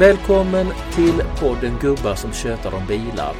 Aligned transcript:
Välkommen 0.00 0.66
till 0.94 1.22
podden 1.40 1.78
Gubbar 1.80 2.14
som 2.14 2.32
tjötar 2.32 2.74
om 2.74 2.86
bilar. 2.86 3.36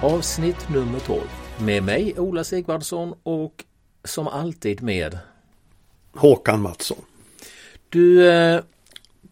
Avsnitt 0.00 0.68
nummer 0.68 0.98
12 0.98 1.20
med 1.58 1.82
mig 1.82 2.14
Ola 2.18 2.44
Sigvardsson 2.44 3.14
och 3.22 3.64
som 4.04 4.28
alltid 4.28 4.82
med 4.82 5.18
Håkan 6.14 6.62
Mattsson. 6.62 6.98
Du, 7.88 8.30
eh, 8.30 8.60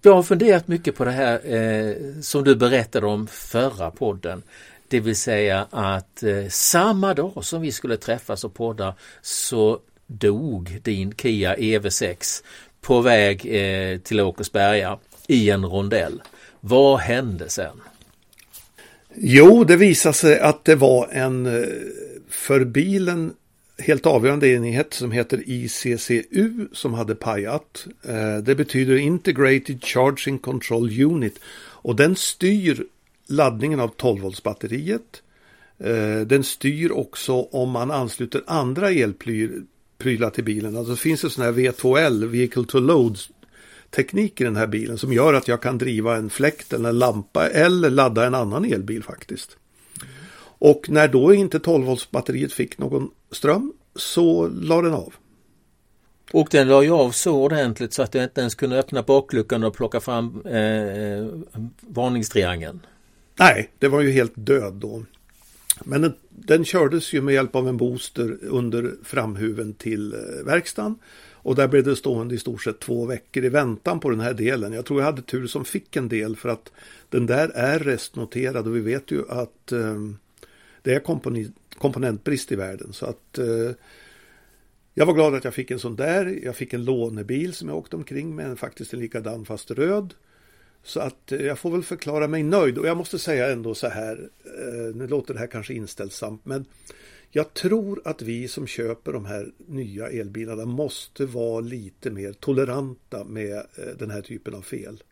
jag 0.03 0.14
har 0.14 0.22
funderat 0.22 0.68
mycket 0.68 0.96
på 0.96 1.04
det 1.04 1.11
här 1.11 1.54
eh, 1.54 1.95
som 2.21 2.45
du 2.45 2.57
berättade 2.57 3.07
om 3.07 3.27
förra 3.27 3.91
podden. 3.91 4.43
Det 4.89 5.00
vill 5.00 5.16
säga 5.16 5.66
att 5.71 6.22
eh, 6.22 6.49
samma 6.49 7.14
dag 7.14 7.44
som 7.44 7.63
vi 7.63 7.72
skulle 7.72 7.96
träffas 7.96 8.44
och 8.44 8.55
podda 8.55 8.94
så 9.22 9.79
dog 10.07 10.80
din 10.82 11.14
Kia 11.14 11.57
EV6 11.57 12.44
på 12.80 13.00
väg 13.00 13.41
till 14.05 14.21
Åkersberga 14.21 14.99
i 15.27 15.50
en 15.50 15.64
rondell. 15.64 16.22
Vad 16.61 16.99
hände 16.99 17.49
sen? 17.49 17.81
Jo, 19.14 19.64
det 19.64 19.77
visade 19.77 20.14
sig 20.14 20.41
att 20.41 20.64
det 20.64 20.75
var 20.75 21.09
en 21.13 21.46
eh, 21.46 21.69
för 22.29 22.64
bilen 22.64 23.35
helt 23.79 24.07
avgörande 24.07 24.49
enhet 24.49 24.95
som 24.95 25.13
heter 25.13 25.43
ICCU 25.46 26.69
som 26.73 26.95
hade 26.95 27.14
pajat. 27.14 27.86
Eh, 28.03 28.36
det 28.36 28.55
betyder 28.55 28.96
Integrated 28.96 29.85
Charging 29.85 30.39
Control 30.39 31.03
Unit 31.03 31.39
och 31.83 31.96
den 31.96 32.17
styr 32.17 32.84
laddningen 33.27 33.81
av 33.81 33.89
12 33.89 34.22
volts 34.22 34.42
batteriet. 34.42 35.22
Eh, 35.78 36.20
den 36.20 36.45
styr 36.45 36.92
också 36.92 37.33
om 37.42 37.70
man 37.70 37.91
ansluter 37.91 38.42
andra 38.47 38.91
elprylar 38.91 40.30
till 40.30 40.45
bilen. 40.45 40.77
Alltså 40.77 40.91
det 40.92 41.00
finns 41.00 41.24
en 41.24 41.30
sån 41.30 41.45
här 41.45 41.52
V2L, 41.52 42.27
Vehicle 42.27 42.64
to 42.64 42.78
Load 42.78 43.19
teknik 43.91 44.41
i 44.41 44.44
den 44.44 44.56
här 44.56 44.66
bilen 44.66 44.98
som 44.98 45.12
gör 45.12 45.34
att 45.34 45.48
jag 45.48 45.62
kan 45.62 45.78
driva 45.78 46.16
en 46.16 46.30
fläkt 46.30 46.72
eller 46.72 46.88
en 46.88 46.98
lampa 46.98 47.48
eller 47.48 47.91
ladda 47.91 48.27
en 48.27 48.34
annan 48.34 48.64
elbil 48.64 49.02
faktiskt. 49.02 49.56
Och 50.42 50.91
när 50.91 51.08
då 51.08 51.34
inte 51.34 51.60
12 51.60 51.86
volts 51.86 52.11
batteriet 52.11 52.52
fick 52.52 52.78
någon 52.78 53.11
ström 53.30 53.72
så 53.96 54.48
la 54.48 54.83
den 54.83 54.94
av. 54.94 55.14
Och 56.33 56.48
den 56.50 56.68
la 56.68 56.83
ju 56.83 56.91
av 56.91 57.11
så 57.11 57.42
ordentligt 57.42 57.92
så 57.92 58.02
att 58.02 58.12
den 58.12 58.22
inte 58.22 58.41
ens 58.41 58.55
kunde 58.55 58.78
öppna 58.78 59.02
bakluckan 59.02 59.64
och 59.64 59.74
plocka 59.74 60.00
fram 60.00 60.42
eh, 60.46 61.27
varningstriangeln. 61.80 62.80
Nej, 63.38 63.70
det 63.78 63.88
var 63.88 64.00
ju 64.00 64.11
helt 64.11 64.33
död 64.34 64.74
då. 64.74 65.02
Men 65.84 66.02
den, 66.02 66.14
den 66.28 66.64
kördes 66.64 67.12
ju 67.12 67.22
med 67.22 67.34
hjälp 67.34 67.56
av 67.56 67.68
en 67.68 67.77
booster 67.77 68.38
under 68.42 68.94
framhuven 69.05 69.74
till 69.74 70.12
eh, 70.12 70.46
verkstaden. 70.46 70.98
Och 71.42 71.55
där 71.55 71.69
blev 71.69 71.84
det 71.84 71.96
stående 71.96 72.34
i 72.34 72.38
stort 72.38 72.62
sett 72.62 72.80
två 72.80 73.06
veckor 73.06 73.44
i 73.44 73.48
väntan 73.48 74.00
på 74.00 74.10
den 74.10 74.20
här 74.20 74.34
delen. 74.34 74.72
Jag 74.72 74.84
tror 74.84 75.00
jag 75.00 75.06
hade 75.06 75.22
tur 75.22 75.46
som 75.46 75.64
fick 75.64 75.96
en 75.96 76.08
del 76.08 76.36
för 76.36 76.48
att 76.48 76.72
den 77.08 77.27
där 77.27 77.48
är 77.48 77.78
restnoterad 77.78 78.66
och 78.66 78.77
vi 78.77 78.80
vet 78.80 79.10
ju 79.10 79.28
att 79.28 79.72
eh, 79.72 79.96
det 80.83 80.94
är 80.94 81.02
komponentbrist 81.78 82.52
i 82.52 82.56
världen. 82.56 82.92
Så 82.92 83.06
att 83.06 83.38
eh, 83.38 83.70
jag 84.94 85.06
var 85.06 85.14
glad 85.14 85.34
att 85.34 85.44
jag 85.44 85.55
fick 85.55 85.70
en 85.70 85.78
sån 85.78 85.96
där. 85.96 86.41
Jag 86.42 86.56
fick 86.56 86.72
en 86.72 86.84
lånebil 86.84 87.55
som 87.55 87.68
jag 87.68 87.78
åkte 87.78 87.96
omkring 87.96 88.36
med, 88.36 88.58
faktiskt 88.58 88.92
en 88.92 89.00
likadan 89.00 89.44
fast 89.44 89.70
röd. 89.70 90.14
Så 90.83 91.00
att 91.00 91.33
eh, 91.33 91.41
jag 91.41 91.58
får 91.58 91.70
väl 91.70 91.83
förklara 91.83 92.28
mig 92.28 92.42
nöjd 92.42 92.78
och 92.78 92.86
jag 92.86 92.96
måste 92.96 93.18
säga 93.18 93.52
ändå 93.52 93.74
så 93.74 93.88
här, 93.88 94.28
eh, 94.44 94.94
nu 94.94 95.06
låter 95.06 95.34
det 95.34 95.41
här 95.41 95.46
kanske 95.46 95.74
inställsamt, 95.74 96.44
men 96.44 96.64
jag 97.31 97.55
tror 97.55 98.03
att 98.05 98.23
vi 98.23 98.48
som 98.48 98.67
köper 98.67 99.13
de 99.13 99.24
här 99.24 99.52
nya 99.67 100.08
elbilarna 100.08 100.64
måste 100.64 101.27
vara 101.27 101.61
lite 101.61 102.11
mer 102.11 102.33
toleranta 102.33 103.24
med 103.24 103.57
eh, 103.57 103.96
den 103.98 104.11
här 104.11 104.23
typen 104.23 104.55
av 104.55 104.63
fel. 104.63 105.02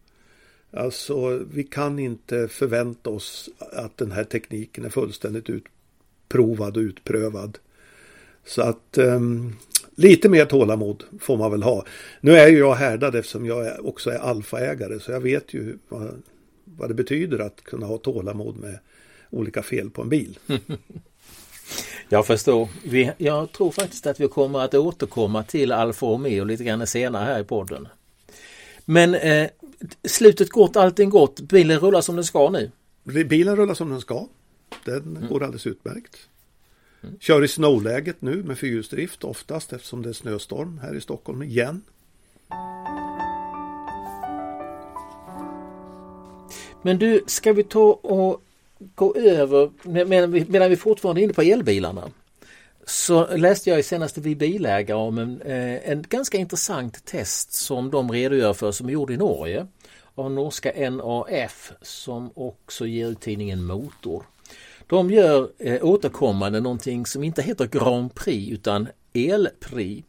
Alltså, 0.70 1.40
vi 1.52 1.64
kan 1.64 1.98
inte 1.98 2.48
förvänta 2.48 3.10
oss 3.10 3.48
att 3.58 3.96
den 3.96 4.12
här 4.12 4.24
tekniken 4.24 4.84
är 4.84 4.88
fullständigt 4.88 5.50
utprovad 5.50 6.76
och 6.76 6.80
utprövad. 6.80 7.58
Så 8.44 8.62
att 8.62 8.98
um, 8.98 9.56
lite 9.94 10.28
mer 10.28 10.44
tålamod 10.44 11.04
får 11.20 11.36
man 11.36 11.50
väl 11.50 11.62
ha. 11.62 11.84
Nu 12.20 12.32
är 12.32 12.48
ju 12.48 12.58
jag 12.58 12.74
härdad 12.74 13.14
eftersom 13.14 13.46
jag 13.46 13.86
också 13.86 14.10
är 14.10 14.18
alfaägare 14.18 15.00
så 15.00 15.12
jag 15.12 15.20
vet 15.20 15.54
ju 15.54 15.78
vad, 15.88 16.22
vad 16.64 16.90
det 16.90 16.94
betyder 16.94 17.38
att 17.38 17.64
kunna 17.64 17.86
ha 17.86 17.98
tålamod 17.98 18.56
med 18.56 18.78
olika 19.30 19.62
fel 19.62 19.90
på 19.90 20.02
en 20.02 20.08
bil. 20.08 20.38
Jag 22.08 22.26
förstår. 22.26 22.68
Vi, 22.84 23.12
jag 23.18 23.52
tror 23.52 23.70
faktiskt 23.70 24.06
att 24.06 24.20
vi 24.20 24.28
kommer 24.28 24.58
att 24.58 24.74
återkomma 24.74 25.42
till 25.42 25.72
Alfa 25.72 26.06
Romeo 26.06 26.44
lite 26.44 26.64
grann 26.64 26.86
senare 26.86 27.24
här 27.24 27.40
i 27.40 27.44
podden. 27.44 27.88
Men 28.84 29.14
eh, 29.14 29.48
slutet 30.04 30.50
gott, 30.50 30.76
allting 30.76 31.10
gott. 31.10 31.40
Bilen 31.40 31.80
rullar 31.80 32.00
som 32.00 32.16
den 32.16 32.24
ska 32.24 32.50
nu. 32.50 32.70
Bilen 33.24 33.56
rullar 33.56 33.74
som 33.74 33.90
den 33.90 34.00
ska. 34.00 34.26
Den 34.84 35.16
mm. 35.16 35.28
går 35.28 35.42
alldeles 35.42 35.66
utmärkt. 35.66 36.16
Mm. 37.02 37.14
Kör 37.20 37.44
i 37.44 37.48
snowläget 37.48 38.22
nu 38.22 38.42
med 38.42 38.58
fyrhjulsdrift 38.58 39.24
oftast 39.24 39.72
eftersom 39.72 40.02
det 40.02 40.08
är 40.08 40.12
snöstorm 40.12 40.78
här 40.82 40.94
i 40.94 41.00
Stockholm 41.00 41.42
igen. 41.42 41.82
Men 46.82 46.98
du, 46.98 47.24
ska 47.26 47.52
vi 47.52 47.64
ta 47.64 47.92
och 47.92 48.42
gå 48.94 49.14
över, 49.14 49.70
medan 49.82 50.32
vi, 50.32 50.46
medan 50.48 50.70
vi 50.70 50.76
fortfarande 50.76 51.20
är 51.20 51.22
inne 51.22 51.32
på 51.32 51.42
elbilarna, 51.42 52.10
så 52.86 53.36
läste 53.36 53.70
jag 53.70 53.78
i 53.78 53.82
senaste 53.82 54.20
Vi 54.20 54.36
bilägare 54.36 54.98
om 54.98 55.18
en, 55.18 55.42
eh, 55.42 55.90
en 55.90 56.04
ganska 56.08 56.38
intressant 56.38 57.04
test 57.04 57.52
som 57.52 57.90
de 57.90 58.12
redogör 58.12 58.52
för 58.52 58.72
som 58.72 58.88
är 58.88 58.92
gjord 58.92 59.10
i 59.10 59.16
Norge 59.16 59.66
av 60.14 60.30
norska 60.30 60.90
NAF 60.90 61.72
som 61.82 62.30
också 62.34 62.86
ger 62.86 63.08
ut 63.08 63.20
tidningen 63.20 63.64
Motor. 63.64 64.22
De 64.86 65.10
gör 65.10 65.50
eh, 65.58 65.84
återkommande 65.84 66.60
någonting 66.60 67.06
som 67.06 67.24
inte 67.24 67.42
heter 67.42 67.66
Grand 67.66 68.14
Prix 68.14 68.52
utan 68.52 68.88
Elprix. 69.12 70.06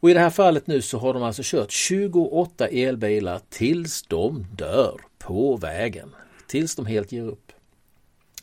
Och 0.00 0.10
i 0.10 0.14
det 0.14 0.20
här 0.20 0.30
fallet 0.30 0.66
nu 0.66 0.82
så 0.82 0.98
har 0.98 1.14
de 1.14 1.22
alltså 1.22 1.42
kört 1.44 1.70
28 1.70 2.66
elbilar 2.66 3.40
tills 3.48 4.02
de 4.02 4.46
dör 4.52 5.00
på 5.18 5.56
vägen. 5.56 6.14
Tills 6.46 6.76
de 6.76 6.86
helt 6.86 7.12
ger 7.12 7.22
upp. 7.22 7.45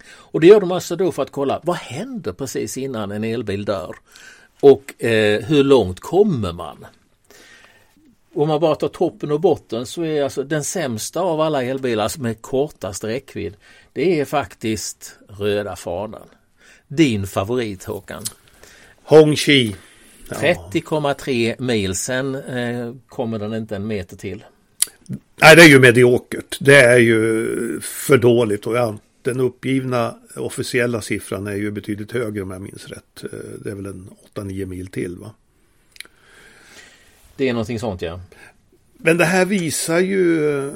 Och 0.05 0.39
det 0.39 0.47
gör 0.47 0.59
de 0.59 0.71
alltså 0.71 0.95
då 0.95 1.11
för 1.11 1.23
att 1.23 1.31
kolla 1.31 1.59
vad 1.63 1.75
händer 1.75 2.33
precis 2.33 2.77
innan 2.77 3.11
en 3.11 3.23
elbil 3.23 3.65
dör? 3.65 3.95
Och 4.59 5.03
eh, 5.03 5.41
hur 5.41 5.63
långt 5.63 5.99
kommer 5.99 6.53
man? 6.53 6.85
Om 8.35 8.47
man 8.47 8.59
bara 8.59 8.75
tar 8.75 8.87
toppen 8.87 9.31
och 9.31 9.39
botten 9.39 9.85
så 9.85 10.03
är 10.03 10.23
alltså 10.23 10.43
den 10.43 10.63
sämsta 10.63 11.21
av 11.21 11.41
alla 11.41 11.63
elbilar 11.63 12.07
som 12.07 12.25
är 12.25 12.33
kortast 12.33 13.03
räckvidd 13.03 13.55
det 13.93 14.19
är 14.19 14.25
faktiskt 14.25 15.15
röda 15.27 15.75
fanan. 15.75 16.27
Din 16.87 17.27
favorit 17.27 17.83
Håkan? 17.83 18.23
Hongqi. 19.03 19.75
Ja. 20.29 20.35
30,3 20.35 21.61
mil, 21.61 21.95
sen 21.95 22.35
eh, 22.35 22.93
kommer 23.07 23.39
den 23.39 23.53
inte 23.53 23.75
en 23.75 23.87
meter 23.87 24.17
till. 24.17 24.43
Nej, 25.41 25.55
det 25.55 25.61
är 25.61 25.67
ju 25.67 25.79
mediokert. 25.79 26.57
Det 26.59 26.81
är 26.81 26.97
ju 26.97 27.79
för 27.81 28.17
dåligt 28.17 28.67
och 28.67 28.77
jag 28.77 28.97
den 29.23 29.39
uppgivna 29.39 30.15
officiella 30.35 31.01
siffran 31.01 31.47
är 31.47 31.55
ju 31.55 31.71
betydligt 31.71 32.11
högre 32.11 32.41
om 32.41 32.51
jag 32.51 32.61
minns 32.61 32.87
rätt. 32.87 33.23
Eh, 33.23 33.39
det 33.63 33.71
är 33.71 33.75
väl 33.75 33.85
en 33.85 34.09
8-9 34.33 34.65
mil 34.65 34.87
till 34.87 35.15
va? 35.15 35.31
Det 37.35 37.49
är 37.49 37.53
någonting 37.53 37.79
sånt 37.79 38.01
ja. 38.01 38.19
Men 38.97 39.17
det 39.17 39.25
här 39.25 39.45
visar 39.45 39.99
ju 39.99 40.49
eh, 40.57 40.73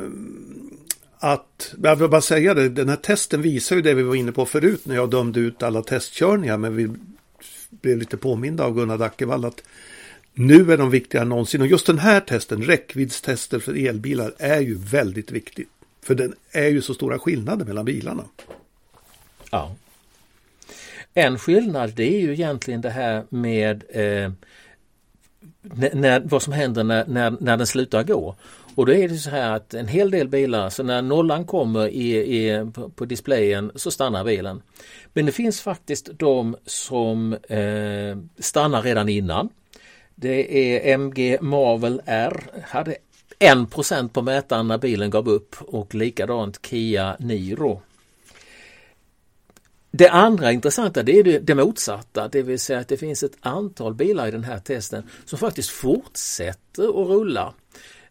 att, 1.20 1.76
jag 1.84 1.96
vill 1.96 2.10
bara 2.10 2.22
säga 2.22 2.54
det, 2.54 2.70
den 2.70 2.90
här 2.90 2.96
testen 2.96 3.42
visar 3.42 3.76
ju 3.76 3.82
det 3.82 3.94
vi 3.94 4.04
var 4.04 4.16
inne 4.16 4.32
på 4.32 4.46
förut 4.46 4.86
när 4.86 4.96
jag 4.96 5.10
dömde 5.10 5.40
ut 5.40 5.64
alla 5.64 5.82
testkörningar. 5.82 6.58
Men 6.58 6.76
vi 6.76 6.90
blev 7.70 7.98
lite 7.98 8.18
påminda 8.18 8.64
av 8.64 8.74
Gunnar 8.74 8.98
Dackevall 8.98 9.46
att 9.46 9.64
nu 10.34 10.74
är 10.74 10.78
de 10.78 10.90
viktigare 10.90 11.22
än 11.22 11.30
någonsin. 11.30 11.62
Och 11.62 11.68
just 11.68 11.86
den 11.86 12.00
här 12.00 12.20
testen, 12.20 12.64
räckviddstester 12.64 13.60
för 13.60 13.88
elbilar, 13.88 14.34
är 14.38 14.62
ju 14.62 14.76
väldigt 14.76 15.32
viktigt. 15.32 15.70
För 16.08 16.16
det 16.16 16.32
är 16.52 16.68
ju 16.68 16.82
så 16.82 16.94
stora 16.94 17.20
skillnader 17.20 17.66
mellan 17.66 17.86
bilarna. 17.86 18.24
Ja. 19.52 19.76
En 21.14 21.40
skillnad 21.40 21.94
det 21.96 22.16
är 22.16 22.20
ju 22.20 22.34
egentligen 22.34 22.82
det 22.82 22.90
här 22.90 23.24
med 23.30 23.84
eh, 23.90 24.32
när, 25.94 26.20
vad 26.20 26.42
som 26.42 26.54
händer 26.54 26.84
när, 26.84 27.06
när, 27.08 27.38
när 27.40 27.58
den 27.58 27.68
slutar 27.68 28.04
gå. 28.04 28.36
Och 28.76 28.86
då 28.86 28.94
är 28.94 29.10
det 29.10 29.18
så 29.18 29.30
här 29.30 29.52
att 29.52 29.74
en 29.74 29.88
hel 29.88 30.12
del 30.12 30.28
bilar, 30.28 30.70
så 30.70 30.84
när 30.84 31.02
nollan 31.02 31.46
kommer 31.46 31.88
i, 31.88 32.16
i, 32.18 32.72
på, 32.96 33.06
displayen 33.06 33.72
så 33.76 33.92
stannar 33.92 34.24
bilen. 34.24 34.62
Men 35.14 35.26
det 35.26 35.32
finns 35.32 35.62
faktiskt 35.62 36.10
de 36.20 36.56
som 36.66 37.34
eh, 37.34 38.18
stannar 38.40 38.82
redan 38.82 39.10
innan. 39.10 39.50
Det 40.16 40.74
är 40.74 40.94
MG 40.94 41.38
Marvel 41.42 42.02
R, 42.06 42.44
hade 42.64 42.96
1% 43.40 44.10
på 44.10 44.22
mätaren 44.22 44.68
när 44.68 44.78
bilen 44.78 45.10
gav 45.10 45.30
upp 45.30 45.56
och 45.60 45.96
likadant 45.96 46.66
Kia 46.66 47.18
Niro. 47.20 47.82
Det 49.92 50.10
andra 50.10 50.52
intressanta 50.52 51.04
det 51.04 51.20
är 51.20 51.24
det, 51.24 51.40
det 51.40 51.56
motsatta, 51.56 52.28
det 52.28 52.42
vill 52.42 52.60
säga 52.60 52.80
att 52.80 52.88
det 52.88 52.98
finns 52.98 53.24
ett 53.24 53.38
antal 53.40 53.94
bilar 53.94 54.28
i 54.28 54.32
den 54.32 54.44
här 54.44 54.60
testen 54.60 55.04
som 55.26 55.40
faktiskt 55.40 55.70
fortsätter 55.70 56.84
att 56.84 57.08
rulla. 57.08 57.54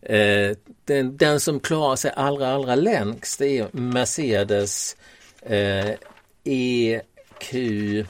Eh, 0.02 0.56
den, 0.84 1.16
den, 1.16 1.40
som 1.40 1.60
klarar 1.60 1.96
sig 1.96 2.12
allra, 2.16 2.54
allra 2.54 2.74
längst 2.74 3.40
är 3.40 3.68
Mercedes 3.72 4.96
eh, 5.40 5.90
EQE 6.44 8.06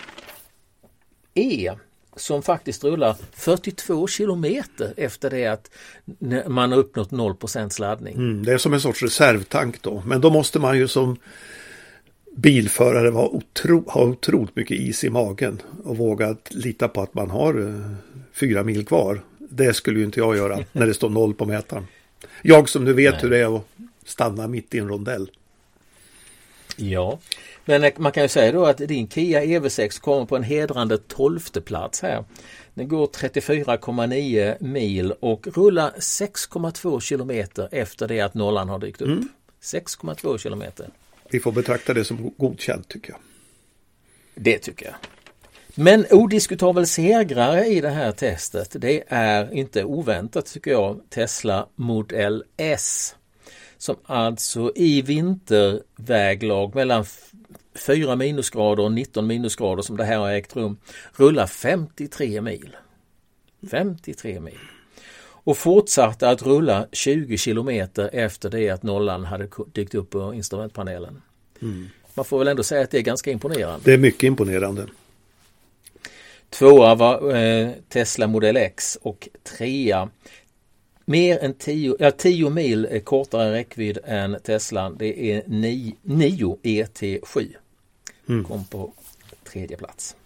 som 2.16 2.42
faktiskt 2.42 2.84
rullar 2.84 3.16
42 3.32 4.08
kilometer 4.08 4.94
efter 4.96 5.30
det 5.30 5.46
att 5.46 5.70
man 6.46 6.72
har 6.72 6.78
uppnått 6.78 7.10
0 7.10 7.36
laddning. 7.78 8.14
Mm, 8.14 8.44
det 8.44 8.52
är 8.52 8.58
som 8.58 8.72
en 8.72 8.80
sorts 8.80 9.02
reservtank 9.02 9.82
då, 9.82 10.02
men 10.06 10.20
då 10.20 10.30
måste 10.30 10.58
man 10.58 10.78
ju 10.78 10.88
som 10.88 11.16
bilförare 12.36 13.10
vara 13.10 13.28
otro, 13.28 13.90
ha 13.90 14.04
otroligt 14.04 14.56
mycket 14.56 14.80
is 14.80 15.04
i 15.04 15.10
magen 15.10 15.62
och 15.84 15.96
våga 15.96 16.36
lita 16.50 16.88
på 16.88 17.02
att 17.02 17.14
man 17.14 17.30
har 17.30 17.58
uh, 17.58 17.94
fyra 18.32 18.62
mil 18.62 18.86
kvar. 18.86 19.20
Det 19.38 19.74
skulle 19.74 19.98
ju 19.98 20.04
inte 20.04 20.20
jag 20.20 20.36
göra 20.36 20.58
när 20.72 20.86
det 20.86 20.94
står 20.94 21.10
noll 21.10 21.34
på 21.34 21.44
mätaren. 21.44 21.86
Jag 22.42 22.68
som 22.68 22.84
nu 22.84 22.92
vet 22.92 23.12
Nej. 23.12 23.22
hur 23.22 23.30
det 23.30 23.38
är 23.38 23.56
att 23.56 23.66
stanna 24.04 24.48
mitt 24.48 24.74
i 24.74 24.78
en 24.78 24.88
rondell. 24.88 25.30
Ja, 26.76 27.18
men 27.68 27.92
man 27.96 28.12
kan 28.12 28.22
ju 28.22 28.28
säga 28.28 28.52
då 28.52 28.66
att 28.66 28.78
din 28.78 29.08
Kia 29.08 29.44
EV6 29.44 30.00
kommer 30.00 30.26
på 30.26 30.36
en 30.36 30.42
hedrande 30.42 30.98
tolfte 30.98 31.60
plats 31.60 32.02
här. 32.02 32.24
Den 32.74 32.88
går 32.88 33.06
34,9 33.06 34.56
mil 34.60 35.12
och 35.20 35.46
rullar 35.46 35.90
6,2 35.90 37.00
kilometer 37.00 37.68
efter 37.72 38.08
det 38.08 38.20
att 38.20 38.34
nollan 38.34 38.68
har 38.68 38.78
dykt 38.78 39.02
upp. 39.02 39.08
Mm. 39.08 39.28
6,2 39.62 40.38
kilometer. 40.38 40.88
Vi 41.30 41.40
får 41.40 41.52
betrakta 41.52 41.94
det 41.94 42.04
som 42.04 42.34
godkänt 42.36 42.88
tycker 42.88 43.10
jag. 43.10 43.20
Det 44.34 44.58
tycker 44.58 44.86
jag. 44.86 44.94
Men 45.78 46.06
odiskutabel 46.10 46.86
segrare 46.86 47.66
i 47.66 47.80
det 47.80 47.90
här 47.90 48.12
testet 48.12 48.76
det 48.80 49.04
är 49.08 49.54
inte 49.54 49.84
oväntat 49.84 50.46
tycker 50.46 50.70
jag 50.70 51.00
Tesla 51.10 51.68
Model 51.74 52.44
S. 52.56 53.14
Som 53.78 53.96
alltså 54.04 54.72
i 54.74 55.02
vinterväglag 55.02 56.74
mellan 56.74 57.04
4 57.76 58.16
minusgrader 58.16 58.82
och 58.82 58.92
19 58.92 59.26
minusgrader 59.26 59.82
som 59.82 59.96
det 59.96 60.04
här 60.04 60.18
har 60.18 60.30
ägt 60.30 60.56
rum 60.56 60.76
rullar 61.12 61.46
53 61.46 62.40
mil. 62.40 62.76
53 63.70 64.40
mil. 64.40 64.58
Och 65.18 65.58
fortsatte 65.58 66.30
att 66.30 66.42
rulla 66.42 66.86
20 66.92 67.38
kilometer 67.38 68.10
efter 68.12 68.50
det 68.50 68.70
att 68.70 68.82
nollan 68.82 69.24
hade 69.24 69.48
dykt 69.72 69.94
upp 69.94 70.10
på 70.10 70.34
instrumentpanelen. 70.34 71.22
Mm. 71.62 71.88
Man 72.14 72.24
får 72.24 72.38
väl 72.38 72.48
ändå 72.48 72.62
säga 72.62 72.82
att 72.82 72.90
det 72.90 72.98
är 72.98 73.02
ganska 73.02 73.30
imponerande. 73.30 73.80
Det 73.84 73.92
är 73.92 73.98
mycket 73.98 74.22
imponerande. 74.22 74.86
Tvåa 76.50 76.94
var 76.94 77.36
eh, 77.36 77.70
Tesla 77.88 78.26
Model 78.26 78.56
X 78.56 78.98
och 79.02 79.28
trea 79.42 80.08
mer 81.04 81.38
än 81.38 81.54
10 81.54 81.96
ja, 81.98 82.10
10 82.10 82.50
mil 82.50 83.00
kortare 83.04 83.52
räckvidd 83.52 83.98
än 84.04 84.36
Teslan. 84.42 84.96
Det 84.98 85.32
är 85.32 85.42
9 86.02 86.58
ET7. 86.62 87.56
Mm. 88.28 88.44
Kom 88.44 88.64
på 88.64 88.92
tredje 89.44 89.76
plats. 89.76 90.16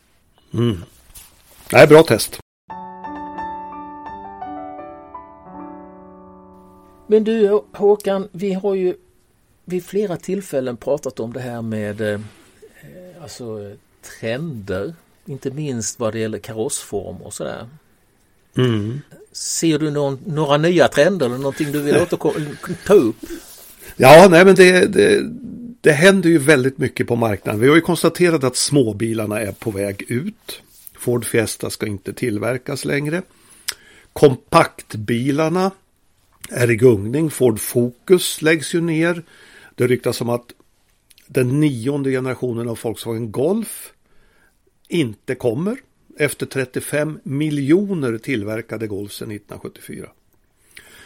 Mm. 0.55 0.79
Nej, 1.73 1.87
bra 1.87 2.02
test. 2.02 2.41
Men 7.06 7.25
du 7.25 7.61
Håkan, 7.73 8.29
vi 8.32 8.52
har 8.52 8.75
ju 8.75 8.94
vid 9.64 9.85
flera 9.85 10.17
tillfällen 10.17 10.76
pratat 10.76 11.20
om 11.20 11.32
det 11.32 11.41
här 11.41 11.62
med 11.62 12.00
eh, 12.00 12.20
alltså 13.23 13.75
trender 14.20 14.94
inte 15.26 15.50
minst 15.50 16.00
vad 16.00 16.12
det 16.12 16.19
gäller 16.19 16.38
karossform 16.38 17.17
och 17.17 17.35
sådär. 17.35 17.69
Mm. 18.56 19.00
Ser 19.32 19.79
du 19.79 19.91
någon, 19.91 20.19
några 20.26 20.56
nya 20.56 20.88
trender 20.88 21.26
eller 21.26 21.38
någonting 21.38 21.73
du 21.73 21.81
vill 21.81 22.06
ta 22.87 22.94
upp? 22.94 23.17
Ja, 23.97 24.29
nej 24.31 24.44
men 24.44 24.55
det, 24.55 24.87
det, 24.87 25.31
det 25.80 25.92
händer 25.92 26.30
ju 26.30 26.38
väldigt 26.38 26.78
mycket 26.78 27.08
på 27.08 27.16
marknaden. 27.16 27.60
Vi 27.60 27.68
har 27.68 27.74
ju 27.74 27.80
konstaterat 27.80 28.44
att 28.44 28.56
småbilarna 28.56 29.40
är 29.40 29.52
på 29.52 29.70
väg 29.70 30.04
ut. 30.08 30.62
Ford 30.94 31.24
Fiesta 31.24 31.70
ska 31.70 31.86
inte 31.86 32.12
tillverkas 32.12 32.84
längre. 32.84 33.22
Kompaktbilarna 34.12 35.70
är 36.50 36.70
i 36.70 36.76
gungning. 36.76 37.30
Ford 37.30 37.60
Focus 37.60 38.42
läggs 38.42 38.74
ju 38.74 38.80
ner. 38.80 39.22
Det 39.74 39.86
ryktas 39.86 40.20
om 40.20 40.28
att 40.28 40.52
den 41.26 41.60
nionde 41.60 42.10
generationen 42.10 42.68
av 42.68 42.78
Volkswagen 42.82 43.32
Golf 43.32 43.92
inte 44.88 45.34
kommer 45.34 45.76
efter 46.18 46.46
35 46.46 47.20
miljoner 47.22 48.18
tillverkade 48.18 48.86
Golf 48.86 49.12
sedan 49.12 49.30
1974. 49.30 50.08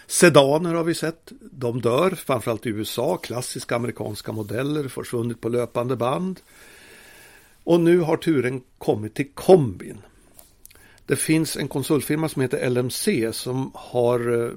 Sedaner 0.07 0.75
har 0.75 0.85
vi 0.85 0.95
sett, 0.95 1.33
de 1.41 1.81
dör, 1.81 2.11
framförallt 2.11 2.67
i 2.67 2.69
USA, 2.69 3.17
klassiska 3.17 3.77
amerikanska 3.77 4.33
modeller, 4.33 4.89
försvunnit 4.89 5.41
på 5.41 5.49
löpande 5.49 5.97
band. 5.97 6.41
Och 7.65 7.81
nu 7.81 7.99
har 7.99 8.17
turen 8.17 8.63
kommit 8.79 9.15
till 9.15 9.31
kombin. 9.35 9.99
Det 11.07 11.17
finns 11.17 11.57
en 11.57 11.69
konsultfirma 11.69 12.29
som 12.29 12.43
heter 12.43 12.71
LMC 12.71 13.33
som 13.33 13.71
har 13.75 14.45
eh, 14.45 14.53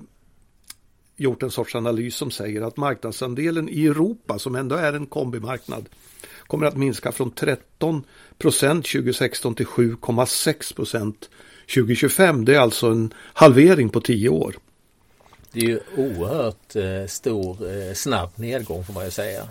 gjort 1.15 1.43
en 1.43 1.51
sorts 1.51 1.75
analys 1.75 2.15
som 2.15 2.31
säger 2.31 2.61
att 2.61 2.77
marknadsandelen 2.77 3.69
i 3.69 3.85
Europa, 3.85 4.39
som 4.39 4.55
ändå 4.55 4.75
är 4.75 4.93
en 4.93 5.05
kombimarknad, 5.05 5.89
kommer 6.47 6.65
att 6.65 6.77
minska 6.77 7.11
från 7.11 7.31
13 7.31 8.03
procent 8.37 8.85
2016 8.85 9.55
till 9.55 9.65
7,6 9.65 10.75
procent 10.75 11.29
2025. 11.75 12.45
Det 12.45 12.55
är 12.55 12.59
alltså 12.59 12.87
en 12.87 13.13
halvering 13.33 13.89
på 13.89 14.01
10 14.01 14.29
år. 14.29 14.55
Det 15.51 15.59
är 15.59 15.63
ju 15.63 15.79
oerhört 15.97 16.75
eh, 16.75 17.07
stor, 17.07 17.57
eh, 17.71 17.93
snabb 17.93 18.29
nedgång 18.35 18.83
får 18.85 18.93
man 18.93 19.05
ju 19.05 19.11
säga. 19.11 19.47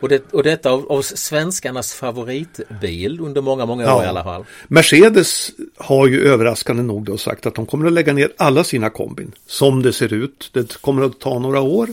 Och, 0.00 0.08
det, 0.08 0.32
och 0.32 0.42
detta 0.42 0.70
av, 0.70 0.92
av 0.92 1.02
svenskarnas 1.02 1.94
favoritbil 1.94 3.20
under 3.20 3.40
många, 3.40 3.66
många 3.66 3.94
år 3.94 4.02
ja. 4.02 4.04
i 4.04 4.08
alla 4.08 4.24
fall. 4.24 4.44
Mercedes 4.68 5.50
har 5.76 6.06
ju 6.06 6.22
överraskande 6.22 6.82
nog 6.82 7.04
då 7.04 7.18
sagt 7.18 7.46
att 7.46 7.54
de 7.54 7.66
kommer 7.66 7.86
att 7.86 7.92
lägga 7.92 8.12
ner 8.12 8.32
alla 8.36 8.64
sina 8.64 8.90
kombin. 8.90 9.32
Som 9.46 9.82
det 9.82 9.92
ser 9.92 10.12
ut. 10.12 10.50
Det 10.52 10.80
kommer 10.80 11.02
att 11.02 11.20
ta 11.20 11.38
några 11.38 11.60
år. 11.60 11.88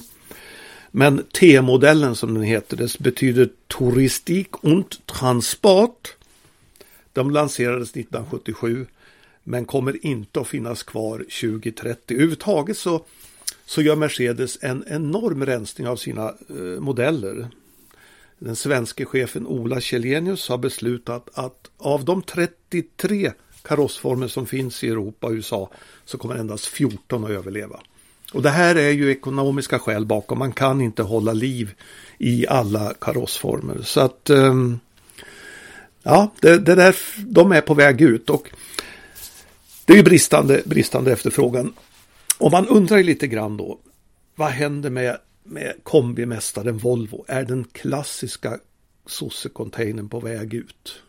Men 0.92 1.24
T-modellen 1.40 2.16
som 2.16 2.34
den 2.34 2.44
heter, 2.44 2.78
det 2.78 3.00
betyder 3.00 3.50
Touristik 3.68 4.64
und 4.64 5.06
Transport. 5.06 6.16
De 7.14 7.32
lanserades 7.32 7.90
1977 7.90 8.88
men 9.50 9.66
kommer 9.66 10.06
inte 10.06 10.40
att 10.40 10.48
finnas 10.48 10.84
kvar 10.84 11.18
2030. 11.18 12.14
Överhuvudtaget 12.14 12.78
så, 12.78 13.06
så 13.66 13.82
gör 13.82 13.96
Mercedes 13.96 14.58
en 14.62 14.84
enorm 14.88 15.46
rensning 15.46 15.88
av 15.88 15.96
sina 15.96 16.34
eh, 16.50 16.80
modeller. 16.80 17.50
Den 18.40 18.56
svenske 18.56 19.06
chefen 19.06 19.48
Ola 19.48 19.82
Källenius 19.82 20.50
har 20.50 20.58
beslutat 20.58 21.30
att 21.34 21.72
av 21.78 22.06
de 22.06 22.22
33 22.22 23.32
karossformer 23.62 24.28
som 24.28 24.46
finns 24.46 24.84
i 24.84 24.88
Europa 24.88 25.28
och 25.28 25.34
USA 25.34 25.70
så 26.06 26.18
kommer 26.18 26.36
endast 26.36 26.66
14 26.66 27.24
att 27.24 27.30
överleva. 27.30 27.80
Och 28.34 28.42
det 28.42 28.50
här 28.50 28.76
är 28.76 28.92
ju 28.92 29.12
ekonomiska 29.12 29.80
skäl 29.80 30.06
bakom. 30.06 30.40
Man 30.40 30.52
kan 30.52 30.82
inte 30.82 31.04
hålla 31.04 31.34
liv 31.34 31.72
i 32.18 32.48
alla 32.48 32.94
karossformer. 33.02 33.82
Så 33.84 34.00
att 34.00 34.30
ehm, 34.30 34.80
ja, 36.04 36.34
det, 36.42 36.58
det, 36.58 36.76
där, 36.76 36.96
de 37.18 37.52
är 37.52 37.62
på 37.62 37.74
väg 37.74 38.02
ut. 38.02 38.30
Och 38.30 38.50
det 39.90 39.94
är 39.94 39.98
ju 39.98 40.04
bristande, 40.04 40.62
bristande 40.66 41.12
efterfrågan. 41.12 41.74
Och 42.38 42.52
man 42.52 42.68
undrar 42.68 43.04
lite 43.04 43.28
grann 43.28 43.58
då. 43.58 43.80
Vad 44.36 44.50
händer 44.50 44.90
med, 44.90 45.18
med 45.44 45.74
kombimästaren 45.84 46.78
Volvo? 46.78 47.26
Är 47.28 47.44
den 47.44 47.64
klassiska 47.64 48.60
sossecontainern 49.06 50.10
på 50.10 50.20
väg 50.20 50.54
ut? 50.54 51.02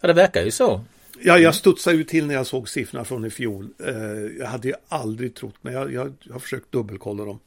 Ja, 0.00 0.08
det 0.08 0.12
verkar 0.12 0.44
ju 0.44 0.50
så. 0.50 0.84
Ja, 1.20 1.38
jag 1.38 1.54
studsade 1.54 1.96
ju 1.96 2.04
till 2.04 2.26
när 2.26 2.34
jag 2.34 2.46
såg 2.46 2.68
siffrorna 2.68 3.04
från 3.04 3.24
i 3.24 3.30
fjol. 3.30 3.68
Eh, 3.78 3.94
jag 4.38 4.46
hade 4.46 4.68
ju 4.68 4.74
aldrig 4.88 5.34
trott, 5.34 5.56
men 5.60 5.72
jag, 5.72 5.92
jag, 5.92 6.12
jag 6.22 6.32
har 6.32 6.40
försökt 6.40 6.72
dubbelkolla 6.72 7.24
dem. 7.24 7.38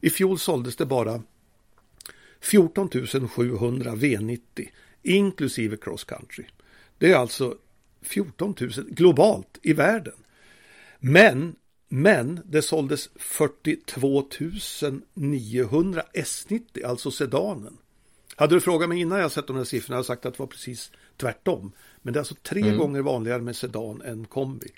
I 0.00 0.10
fjol 0.10 0.38
såldes 0.38 0.76
det 0.76 0.86
bara 0.86 1.22
14 2.40 2.90
700 3.28 3.94
V90 3.94 4.40
inklusive 5.02 5.76
cross 5.76 6.04
country. 6.04 6.44
Det 6.98 7.12
är 7.12 7.16
alltså 7.16 7.56
14 8.04 8.54
000 8.60 8.70
globalt 8.70 9.58
i 9.62 9.72
världen. 9.72 10.14
Men, 10.98 11.56
men 11.88 12.40
det 12.44 12.62
såldes 12.62 13.08
42 13.16 14.24
900 15.14 16.02
S90, 16.14 16.86
alltså 16.86 17.10
sedanen. 17.10 17.76
Hade 18.36 18.54
du 18.54 18.60
frågat 18.60 18.88
mig 18.88 19.00
innan 19.00 19.20
jag 19.20 19.32
sett 19.32 19.46
de 19.46 19.56
här 19.56 19.64
siffrorna 19.64 19.96
hade 19.96 19.98
jag 19.98 20.06
sagt 20.06 20.26
att 20.26 20.34
det 20.34 20.40
var 20.40 20.46
precis 20.46 20.90
tvärtom. 21.16 21.72
Men 22.02 22.12
det 22.12 22.16
är 22.16 22.20
alltså 22.20 22.34
tre 22.42 22.62
mm. 22.62 22.78
gånger 22.78 23.02
vanligare 23.02 23.42
med 23.42 23.56
sedan 23.56 24.02
än 24.02 24.24
kombi. 24.24 24.68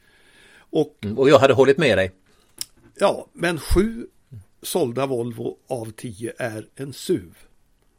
Och, 0.59 0.97
mm, 1.01 1.19
och 1.19 1.31
jag 1.31 1.39
hade 1.39 1.55
hållit 1.55 1.79
med 1.79 1.99
dig. 1.99 2.13
Ja, 2.95 3.29
men 3.33 3.61
sju 3.61 4.07
sålda 4.63 5.07
Volvo 5.07 5.59
av 5.67 5.91
tio 5.91 6.33
är 6.39 6.69
en 6.75 6.93
SUV. 6.93 7.35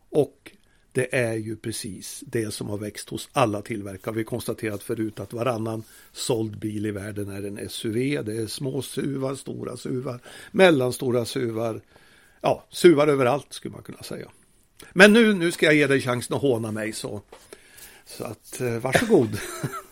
Och 0.10 0.52
det 0.98 1.16
är 1.16 1.34
ju 1.34 1.56
precis 1.56 2.24
det 2.25 2.54
som 2.54 2.70
har 2.70 2.77
växt 2.77 3.10
hos 3.10 3.30
alla 3.34 3.62
tillverkare. 3.62 4.13
Vi 4.16 4.20
har 4.20 4.25
konstaterat 4.25 4.84
förut 4.84 5.20
att 5.20 5.34
varannan 5.34 5.84
såld 6.12 6.60
bil 6.60 6.86
i 6.86 6.92
världen 6.92 7.30
är 7.30 7.44
en 7.44 7.70
SUV. 7.70 7.94
Det 8.25 8.38
är 8.38 8.48
små 8.48 8.82
suvar, 8.82 9.36
stora 9.36 9.77
suvar, 9.77 10.20
mellanstora 10.51 11.25
suvar. 11.25 11.82
Ja, 12.42 12.66
suvar 12.70 13.08
överallt 13.08 13.54
skulle 13.54 13.72
man 13.72 13.84
kunna 13.84 14.04
säga. 14.04 14.27
Men 14.94 15.13
nu, 15.13 15.34
nu 15.34 15.51
ska 15.51 15.66
jag 15.66 15.75
ge 15.75 15.88
dig 15.88 16.01
chansen 16.01 16.36
att 16.36 16.42
håna 16.42 16.72
mig 16.72 16.94
så, 16.94 17.22
så 18.06 18.24
att 18.24 18.62
eh, 18.62 18.77
varsågod. 18.77 19.39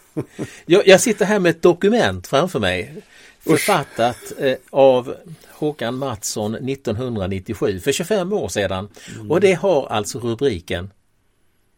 jag, 0.65 0.87
jag 0.87 1.01
sitter 1.01 1.25
här 1.25 1.39
med 1.39 1.49
ett 1.49 1.61
dokument 1.61 2.27
framför 2.27 2.59
mig. 2.59 3.03
Författat 3.45 4.33
eh, 4.39 4.55
av 4.69 5.15
Håkan 5.51 5.97
Mattsson 5.97 6.55
1997, 6.55 7.79
för 7.79 7.91
25 7.91 8.33
år 8.33 8.47
sedan. 8.47 8.89
Mm. 9.15 9.31
Och 9.31 9.41
det 9.41 9.53
har 9.53 9.87
alltså 9.87 10.19
rubriken 10.19 10.91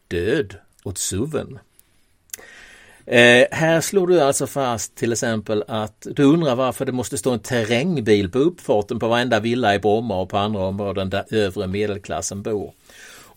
Död 0.08 0.56
åt 0.84 0.98
suven. 0.98 1.60
Eh, 3.06 3.48
här 3.52 3.82
slår 3.82 4.08
du 4.08 4.22
alltså 4.22 4.48
fast 4.48 4.96
till 4.96 5.12
exempel 5.12 5.64
att 5.68 6.08
du 6.12 6.24
undrar 6.24 6.56
varför 6.56 6.86
det 6.86 6.92
måste 6.92 7.18
stå 7.18 7.32
en 7.32 7.40
terrängbil 7.40 8.30
på 8.32 8.40
uppfarten 8.40 9.00
på 9.00 9.08
varenda 9.08 9.40
villa 9.40 9.76
i 9.76 9.80
Bromma 9.80 10.22
och 10.22 10.30
på 10.30 10.38
andra 10.38 10.62
områden 10.62 11.10
där 11.10 11.26
övre 11.30 11.68
medelklassen 11.68 12.42
bor. 12.42 12.74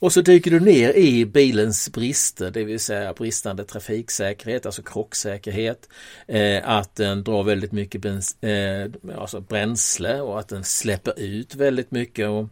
Och 0.01 0.13
så 0.13 0.21
dyker 0.21 0.51
du 0.51 0.61
ner 0.61 0.93
i 0.93 1.27
bilens 1.27 1.93
brister, 1.93 2.51
det 2.51 2.65
vill 2.65 2.81
säga 2.81 3.13
bristande 3.13 3.65
trafiksäkerhet, 3.65 4.67
alltså 4.67 4.83
krocksäkerhet, 4.83 5.89
eh, 6.27 6.69
att 6.69 6.97
den 6.97 7.25
drar 7.25 7.43
väldigt 7.43 7.73
mycket 7.73 8.01
bens, 8.01 8.43
eh, 8.43 8.91
alltså 9.17 9.41
bränsle 9.41 10.21
och 10.21 10.39
att 10.41 10.49
den 10.49 10.65
släpper 10.65 11.21
ut 11.21 11.55
väldigt 11.55 11.91
mycket. 11.91 12.29
Och 12.29 12.49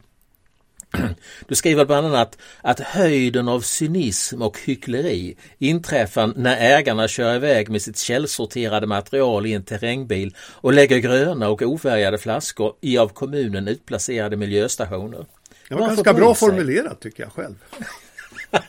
du 1.48 1.54
skriver 1.54 1.84
bland 1.84 2.06
annat 2.06 2.38
att 2.60 2.80
höjden 2.80 3.48
av 3.48 3.60
cynism 3.60 4.42
och 4.42 4.58
hyckleri 4.64 5.36
inträffar 5.58 6.32
när 6.36 6.56
ägarna 6.56 7.08
kör 7.08 7.36
iväg 7.36 7.68
med 7.68 7.82
sitt 7.82 7.98
källsorterade 7.98 8.86
material 8.86 9.46
i 9.46 9.52
en 9.52 9.64
terrängbil 9.64 10.34
och 10.40 10.72
lägger 10.72 10.98
gröna 10.98 11.48
och 11.48 11.62
ofärgade 11.62 12.18
flaskor 12.18 12.74
i 12.80 12.98
av 12.98 13.08
kommunen 13.08 13.68
utplacerade 13.68 14.36
miljöstationer. 14.36 15.26
Det 15.68 15.74
var 15.74 15.86
ganska 15.86 16.14
bra 16.14 16.34
formulerat 16.34 17.00
tycker 17.00 17.22
jag 17.22 17.32
själv. 17.32 17.54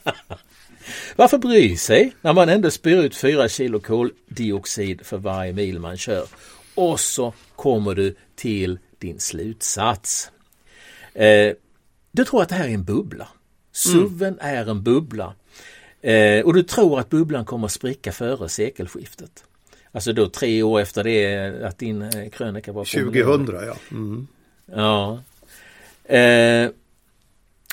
Varför 1.16 1.38
bry 1.38 1.78
sig 1.78 2.16
när 2.22 2.34
man 2.34 2.50
ändå 2.50 2.72
spyr 2.72 2.98
ut 2.98 3.16
4 3.16 3.50
kilo 3.50 3.80
koldioxid 3.80 5.06
för 5.06 5.18
varje 5.18 5.54
mil 5.54 5.80
man 5.80 5.98
kör? 5.98 6.28
Och 6.76 7.00
så 7.00 7.34
kommer 7.56 7.96
du 7.96 8.16
till 8.36 8.80
din 8.98 9.20
slutsats. 9.20 10.32
Eh, 11.14 11.54
du 12.12 12.26
tror 12.26 12.42
att 12.42 12.50
det 12.50 12.56
här 12.56 12.68
är 12.68 12.74
en 12.74 12.84
bubbla. 12.84 13.28
SUVen 13.72 14.34
mm. 14.34 14.56
är 14.56 14.70
en 14.70 14.84
bubbla. 14.84 15.34
Eh, 16.02 16.46
och 16.46 16.54
du 16.54 16.64
tror 16.64 17.00
att 17.00 17.10
bubblan 17.10 17.46
kommer 17.46 17.66
att 17.66 17.72
spricka 17.72 18.12
före 18.12 18.50
sekelskiftet. 18.50 19.44
Alltså 19.92 20.14
då 20.14 20.30
tre 20.30 20.64
år 20.64 20.80
efter 20.80 21.04
det 21.04 21.64
att 21.64 21.78
din 21.78 22.02
eh, 22.02 22.30
krönika 22.30 22.72
var 22.72 22.86
2000 22.86 23.56
ja. 23.68 23.76
Mm. 23.92 24.28
Ja. 24.66 25.22
Eh, 26.16 26.70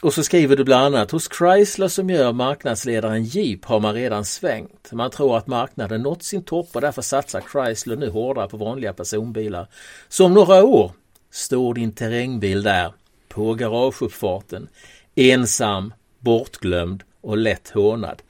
och 0.02 0.14
så 0.14 0.22
skriver 0.22 0.56
du 0.56 0.64
bland 0.64 0.96
annat 0.96 1.10
hos 1.10 1.28
Chrysler 1.38 1.88
som 1.88 2.10
gör 2.10 2.32
marknadsledaren 2.32 3.24
Jeep 3.24 3.64
har 3.64 3.80
man 3.80 3.94
redan 3.94 4.24
svängt. 4.24 4.92
Man 4.92 5.10
tror 5.10 5.36
att 5.36 5.46
marknaden 5.46 6.02
nått 6.02 6.22
sin 6.22 6.44
topp 6.44 6.68
och 6.72 6.80
därför 6.80 7.02
satsar 7.02 7.42
Chrysler 7.52 7.96
nu 7.96 8.10
hårdare 8.10 8.48
på 8.48 8.56
vanliga 8.56 8.92
personbilar. 8.92 9.68
Så 10.08 10.24
om 10.24 10.34
några 10.34 10.64
år 10.64 10.92
står 11.30 11.74
din 11.74 11.92
terrängbil 11.92 12.62
där 12.62 12.92
på 13.28 13.54
garageuppfarten 13.54 14.68
ensam, 15.14 15.94
bortglömd 16.18 17.02
och 17.20 17.36
lätt 17.36 17.70
hånad. 17.70 18.22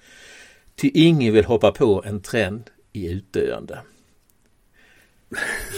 Ty 0.77 0.91
ingen 0.95 1.33
vill 1.33 1.45
hoppa 1.45 1.73
på 1.73 2.05
en 2.07 2.21
trend 2.21 2.71
i 2.93 3.07
utdöende. 3.07 3.79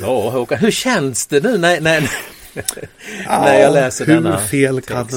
Ja 0.00 0.30
Håkan, 0.30 0.58
hur 0.58 0.70
känns 0.70 1.26
det 1.26 1.42
nu 1.42 1.58
när, 1.58 1.80
när, 1.80 2.10
när 3.26 3.60
jag 3.60 3.72
läser 3.72 4.06
hur 4.06 4.14
denna 4.14 4.36
Hur 4.36 4.46
fel 4.46 4.80
kan 4.80 5.08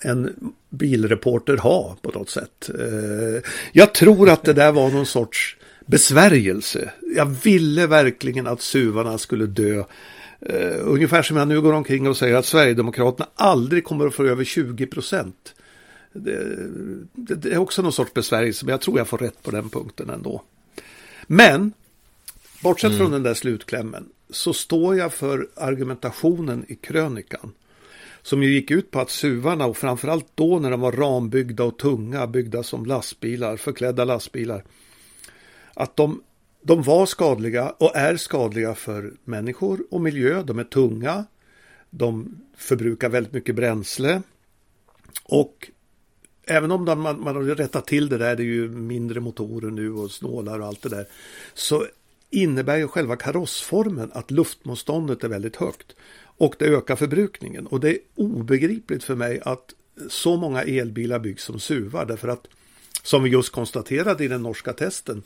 en 0.00 0.52
bilreporter 0.70 1.56
ha 1.56 1.96
på 2.02 2.10
något 2.10 2.30
sätt? 2.30 2.70
Eh, 2.78 3.50
jag 3.72 3.94
tror 3.94 4.28
att 4.30 4.44
det 4.44 4.52
där 4.52 4.72
var 4.72 4.90
någon 4.90 5.06
sorts 5.06 5.56
besvärjelse. 5.86 6.90
Jag 7.16 7.26
ville 7.26 7.86
verkligen 7.86 8.46
att 8.46 8.60
suvarna 8.60 9.18
skulle 9.18 9.46
dö. 9.46 9.84
Uh, 10.52 10.78
ungefär 10.80 11.22
som 11.22 11.36
jag 11.36 11.48
nu 11.48 11.60
går 11.60 11.72
omkring 11.72 12.08
och 12.08 12.16
säger 12.16 12.34
att 12.36 12.46
Sverigedemokraterna 12.46 13.28
aldrig 13.34 13.84
kommer 13.84 14.06
att 14.06 14.14
få 14.14 14.24
över 14.24 14.44
20 14.44 14.86
procent. 14.86 15.54
Det, 16.12 16.56
det, 17.12 17.34
det, 17.34 17.52
är 17.52 17.58
också 17.58 17.82
någon 17.82 17.92
sorts 17.92 18.14
besvärjelse, 18.14 18.64
men 18.64 18.72
jag 18.72 18.80
tror 18.80 18.98
jag 18.98 19.08
får 19.08 19.18
rätt 19.18 19.42
på 19.42 19.50
den 19.50 19.70
punkten 19.70 20.10
ändå. 20.10 20.42
Men, 21.26 21.72
bortsett 22.62 22.90
mm. 22.90 22.98
från 22.98 23.10
den 23.10 23.22
där 23.22 23.34
slutklämmen, 23.34 24.08
så 24.30 24.52
står 24.52 24.96
jag 24.96 25.12
för 25.12 25.48
argumentationen 25.56 26.64
i 26.68 26.74
krönikan. 26.74 27.52
Som 28.22 28.42
ju 28.42 28.52
gick 28.52 28.70
ut 28.70 28.90
på 28.90 29.00
att 29.00 29.10
suvarna 29.10 29.66
och 29.66 29.76
framförallt 29.76 30.26
då 30.34 30.58
när 30.58 30.70
de 30.70 30.80
var 30.80 30.92
rambyggda 30.92 31.64
och 31.64 31.78
tunga, 31.78 32.26
byggda 32.26 32.62
som 32.62 32.86
lastbilar, 32.86 33.56
förklädda 33.56 34.04
lastbilar. 34.04 34.64
Att 35.74 35.96
de, 35.96 36.22
de 36.62 36.82
var 36.82 37.06
skadliga 37.06 37.70
och 37.70 37.96
är 37.96 38.16
skadliga 38.16 38.74
för 38.74 39.12
människor 39.24 39.80
och 39.90 40.00
miljö. 40.00 40.42
De 40.42 40.58
är 40.58 40.64
tunga. 40.64 41.24
De 41.90 42.40
förbrukar 42.56 43.08
väldigt 43.08 43.32
mycket 43.32 43.54
bränsle. 43.54 44.22
Och 45.24 45.70
även 46.46 46.70
om 46.70 46.84
man, 46.84 47.00
man 47.00 47.36
har 47.36 47.42
rättat 47.42 47.86
till 47.86 48.08
det 48.08 48.18
där, 48.18 48.36
det 48.36 48.42
är 48.42 48.44
ju 48.44 48.68
mindre 48.68 49.20
motorer 49.20 49.70
nu 49.70 49.92
och 49.92 50.10
snålar 50.10 50.60
och 50.60 50.66
allt 50.66 50.82
det 50.82 50.88
där. 50.88 51.06
Så 51.54 51.86
innebär 52.30 52.76
ju 52.76 52.88
själva 52.88 53.16
karossformen 53.16 54.10
att 54.14 54.30
luftmotståndet 54.30 55.24
är 55.24 55.28
väldigt 55.28 55.56
högt. 55.56 55.96
Och 56.20 56.54
det 56.58 56.64
ökar 56.64 56.96
förbrukningen. 56.96 57.66
Och 57.66 57.80
det 57.80 57.90
är 57.90 57.98
obegripligt 58.14 59.04
för 59.04 59.14
mig 59.14 59.40
att 59.44 59.74
så 60.08 60.36
många 60.36 60.62
elbilar 60.62 61.18
byggs 61.18 61.44
som 61.44 61.60
suvar. 61.60 62.06
Därför 62.06 62.28
att, 62.28 62.46
som 63.02 63.22
vi 63.22 63.30
just 63.30 63.52
konstaterade 63.52 64.24
i 64.24 64.28
den 64.28 64.42
norska 64.42 64.72
testen, 64.72 65.22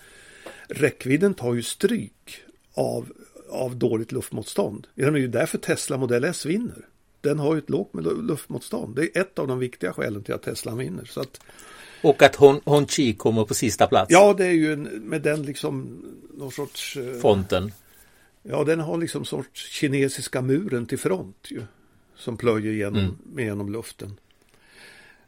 räckvidden 0.69 1.35
tar 1.35 1.55
ju 1.55 1.63
stryk 1.63 2.43
av, 2.75 3.13
av 3.51 3.77
dåligt 3.77 4.13
luftmotstånd. 4.13 4.87
Det 4.95 5.03
är 5.03 5.13
ju 5.13 5.29
därför 5.29 5.59
Tesla 5.59 5.97
Model 5.97 6.25
S 6.25 6.47
vinner. 6.47 6.87
Den 7.21 7.39
har 7.39 7.55
ju 7.55 7.59
ett 7.59 7.71
lågt 7.71 7.95
luftmotstånd. 8.23 8.97
Det 8.97 9.17
är 9.17 9.21
ett 9.21 9.39
av 9.39 9.49
de 9.49 9.59
viktiga 9.59 9.93
skälen 9.93 10.23
till 10.23 10.35
att 10.35 10.43
Tesla 10.43 10.75
vinner. 10.75 11.05
Så 11.05 11.21
att, 11.21 11.41
och 12.03 12.23
att 12.23 12.37
Hon, 12.37 12.61
Honchi 12.65 13.15
kommer 13.15 13.45
på 13.45 13.55
sista 13.55 13.87
plats. 13.87 14.11
Ja, 14.11 14.35
det 14.39 14.47
är 14.47 14.53
ju 14.53 14.73
en, 14.73 14.83
med 14.83 15.23
den 15.23 15.43
liksom 15.43 16.05
någon 16.35 16.53
sorts... 16.53 16.97
Eh, 16.97 17.21
Fonten. 17.21 17.73
Ja, 18.43 18.65
den 18.65 18.81
har 18.81 18.99
liksom 18.99 19.25
sorts 19.25 19.71
kinesiska 19.71 20.43
muren 20.43 20.87
till 20.87 20.99
front 20.99 21.47
ju. 21.49 21.63
Som 22.17 22.37
plöjer 22.37 22.73
genom, 22.73 22.99
mm. 22.99 23.47
genom 23.47 23.73
luften. 23.73 24.17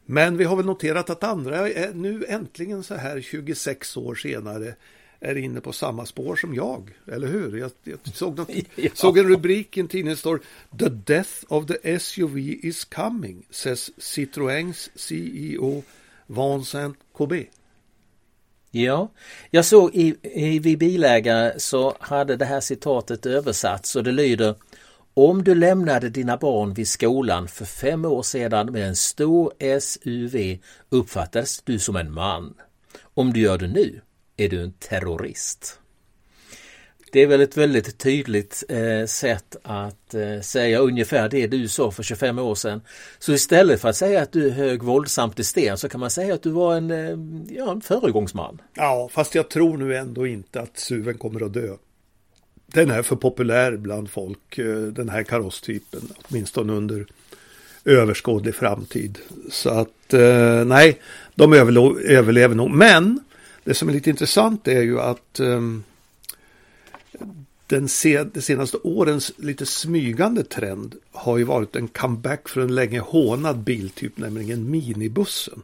Men 0.07 0.37
vi 0.37 0.45
har 0.45 0.57
väl 0.57 0.67
noterat 0.67 1.11
att 1.11 1.25
andra 1.25 1.69
är 1.69 1.95
nu 1.95 2.25
äntligen 2.29 2.83
så 2.83 2.95
här 2.95 3.21
26 3.21 3.97
år 3.97 4.15
senare 4.15 4.75
är 5.21 5.37
inne 5.37 5.61
på 5.61 5.73
samma 5.73 6.07
spår 6.07 6.37
som 6.37 6.55
jag, 6.55 6.91
eller 7.13 7.27
hur? 7.27 7.57
Jag, 7.59 7.71
jag 7.85 7.99
såg, 8.15 8.39
något, 8.39 8.49
ja. 8.75 8.91
såg, 8.95 9.19
en 9.19 9.29
rubrik 9.29 9.77
i 9.77 9.81
en 9.81 9.89
tidning 9.89 10.17
står 10.17 10.41
The 10.79 10.89
death 10.89 11.33
of 11.49 11.67
the 11.67 11.99
SUV 11.99 12.39
is 12.39 12.85
coming, 12.85 13.43
says 13.51 13.91
Citroëns 13.99 14.91
CEO 14.95 15.83
Vincent 16.27 16.97
Kobe. 17.13 17.45
Ja, 18.71 19.09
jag 19.51 19.65
såg 19.65 19.95
i, 19.95 20.17
i 20.23 20.59
Vi 20.59 20.77
bilägare 20.77 21.61
så 21.61 21.97
hade 22.01 22.37
det 22.37 22.45
här 22.45 22.61
citatet 22.61 23.27
översatts 23.27 23.97
och 23.97 24.05
det 24.05 24.13
lyder 24.13 24.55
Om 25.15 25.45
du 25.45 25.55
lämnade 25.55 26.09
dina 26.09 26.37
barn 26.37 26.75
vid 26.75 26.89
skolan 26.89 27.49
för 27.49 27.65
fem 27.65 28.05
år 28.05 28.23
sedan 28.23 28.73
med 28.73 28.89
en 28.89 28.97
stor 28.97 29.53
SUV 29.81 30.59
uppfattades 30.89 31.63
du 31.63 31.79
som 31.79 31.97
en 31.97 32.13
man. 32.13 32.55
Om 33.15 33.33
du 33.33 33.41
gör 33.41 33.59
det 33.59 33.69
nu 33.69 34.01
är 34.37 34.49
du 34.49 34.63
en 34.63 34.73
terrorist. 34.73 35.81
Det 37.15 37.23
är 37.23 37.27
väl 37.27 37.41
ett 37.41 37.57
väldigt 37.57 37.99
tydligt 37.99 38.65
eh, 38.69 39.07
sätt 39.07 39.57
att 39.63 40.15
eh, 40.15 40.41
säga 40.41 40.79
ungefär 40.79 41.29
det 41.29 41.47
du 41.47 41.69
sa 41.69 41.91
för 41.91 42.03
25 42.03 42.39
år 42.39 42.55
sedan. 42.55 42.81
Så 43.19 43.33
istället 43.33 43.81
för 43.81 43.89
att 43.89 43.97
säga 43.97 44.23
att 44.23 44.33
du 44.33 44.51
hög 44.51 44.83
våldsamt 44.83 45.39
i 45.39 45.45
sten 45.45 45.79
så 45.79 45.89
kan 45.89 46.01
man 46.01 46.11
säga 46.11 46.35
att 46.35 46.43
du 46.43 46.51
var 46.51 46.77
en, 46.77 46.91
eh, 46.91 47.57
ja, 47.57 47.73
en 47.73 47.81
föregångsman. 47.81 48.61
Ja, 48.75 49.09
fast 49.13 49.35
jag 49.35 49.51
tror 49.51 49.79
nu 49.79 49.97
ändå 49.97 50.27
inte 50.27 50.61
att 50.61 50.79
suven 50.79 51.19
kommer 51.19 51.47
att 51.47 51.53
dö. 51.53 51.77
Den 52.67 52.91
är 52.91 53.03
för 53.03 53.17
populär 53.17 53.77
bland 53.77 54.11
folk, 54.11 54.59
eh, 54.59 54.77
den 54.77 55.09
här 55.09 55.23
karosstypen, 55.23 56.03
åtminstone 56.29 56.73
under 56.73 57.07
överskådlig 57.85 58.55
framtid. 58.55 59.19
Så 59.51 59.71
att 59.71 60.15
eh, 60.15 60.65
nej, 60.65 61.01
de 61.35 61.53
överlever 61.53 62.55
nog. 62.55 62.71
Men 62.71 63.21
det 63.65 63.75
som 63.75 63.89
är 63.89 63.93
lite 63.93 64.11
intressant 64.11 64.69
är 64.69 64.83
ju 64.83 65.01
att 65.01 65.41
ehm, 65.41 65.85
den 67.67 67.89
de 68.33 68.43
senaste 68.43 68.77
årens 68.83 69.33
lite 69.37 69.67
smygande 69.67 70.45
trend 70.45 70.95
har 71.13 71.39
ju 71.39 71.45
varit 71.45 71.77
en 71.77 71.89
comeback 71.89 72.49
för 72.49 72.61
en 72.61 72.75
länge 72.75 73.01
hånad 73.01 73.59
biltyp, 73.59 74.19
nämligen 74.19 74.71
minibussen. 74.71 75.63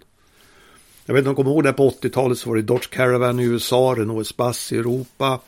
Jag 1.04 1.14
vet 1.14 1.20
inte 1.20 1.28
om 1.28 1.34
du 1.34 1.36
kommer 1.36 1.50
ihåg 1.50 1.64
det 1.64 1.72
på 1.72 1.90
80-talet 1.90 2.38
så 2.38 2.48
var 2.48 2.56
det 2.56 2.62
Dodge 2.62 2.90
Caravan 2.90 3.40
i 3.40 3.44
USA, 3.44 3.94
Renault 3.98 4.26
Espace 4.26 4.74
i 4.74 4.78
Europa. 4.78 5.40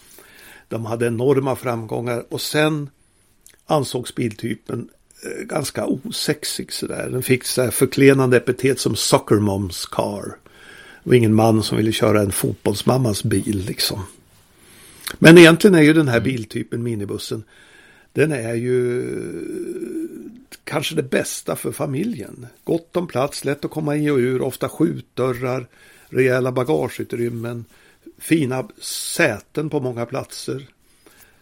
De 0.68 0.86
hade 0.86 1.06
enorma 1.06 1.56
framgångar 1.56 2.24
och 2.28 2.40
sen 2.40 2.90
ansågs 3.66 4.14
biltypen 4.14 4.88
eh, 5.24 5.44
ganska 5.44 5.86
osexig 5.86 6.72
sådär. 6.72 7.08
Den 7.10 7.22
fick 7.22 7.44
så 7.44 7.70
förklenande 7.70 8.36
epitet 8.36 8.80
som 8.80 8.96
Soccer 8.96 9.36
Moms 9.36 9.86
Car. 9.86 10.36
Det 11.04 11.10
var 11.10 11.14
ingen 11.14 11.34
man 11.34 11.62
som 11.62 11.76
ville 11.76 11.92
köra 11.92 12.20
en 12.20 12.32
fotbollsmammas 12.32 13.24
bil 13.24 13.64
liksom. 13.66 14.00
Men 15.18 15.38
egentligen 15.38 15.74
är 15.74 15.82
ju 15.82 15.92
den 15.92 16.08
här 16.08 16.20
biltypen 16.20 16.82
minibussen 16.82 17.44
den 18.12 18.32
är 18.32 18.54
ju 18.54 19.00
eh, 19.00 20.08
kanske 20.64 20.94
det 20.94 21.02
bästa 21.02 21.56
för 21.56 21.72
familjen. 21.72 22.46
Gott 22.64 22.96
om 22.96 23.06
plats, 23.06 23.44
lätt 23.44 23.64
att 23.64 23.70
komma 23.70 23.96
i 23.96 24.10
och 24.10 24.16
ur, 24.16 24.42
ofta 24.42 24.68
skjutdörrar, 24.68 25.66
rejäla 26.08 26.52
bagageutrymmen, 26.52 27.64
fina 28.18 28.68
säten 28.80 29.70
på 29.70 29.80
många 29.80 30.06
platser. 30.06 30.66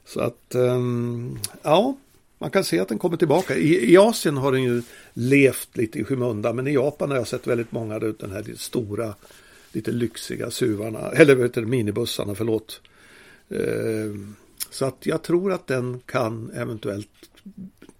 Så 0.04 0.20
att, 0.20 0.54
ehm, 0.54 1.38
ja, 1.62 1.96
man 2.38 2.50
kan 2.50 2.64
se 2.64 2.78
att 2.78 2.88
den 2.88 2.98
kommer 2.98 3.16
tillbaka. 3.16 3.56
I, 3.56 3.92
I, 3.92 3.96
Asien 3.96 4.36
har 4.36 4.52
den 4.52 4.62
ju 4.62 4.82
levt 5.14 5.76
lite 5.76 5.98
i 5.98 6.04
skymundan, 6.04 6.56
men 6.56 6.66
i 6.66 6.74
Japan 6.74 7.10
har 7.10 7.16
jag 7.16 7.28
sett 7.28 7.46
väldigt 7.46 7.72
många 7.72 7.94
av 7.94 8.14
den 8.18 8.32
här 8.32 8.54
stora, 8.56 9.14
lite 9.72 9.92
lyxiga 9.92 10.50
suvarna, 10.50 11.10
eller 11.10 11.34
vet 11.34 11.54
du, 11.54 11.66
minibussarna, 11.66 12.34
förlåt. 12.34 12.80
Uh, 13.52 14.14
så 14.70 14.84
att 14.84 15.06
jag 15.06 15.22
tror 15.22 15.52
att 15.52 15.66
den 15.66 16.00
kan 16.06 16.50
eventuellt 16.50 17.08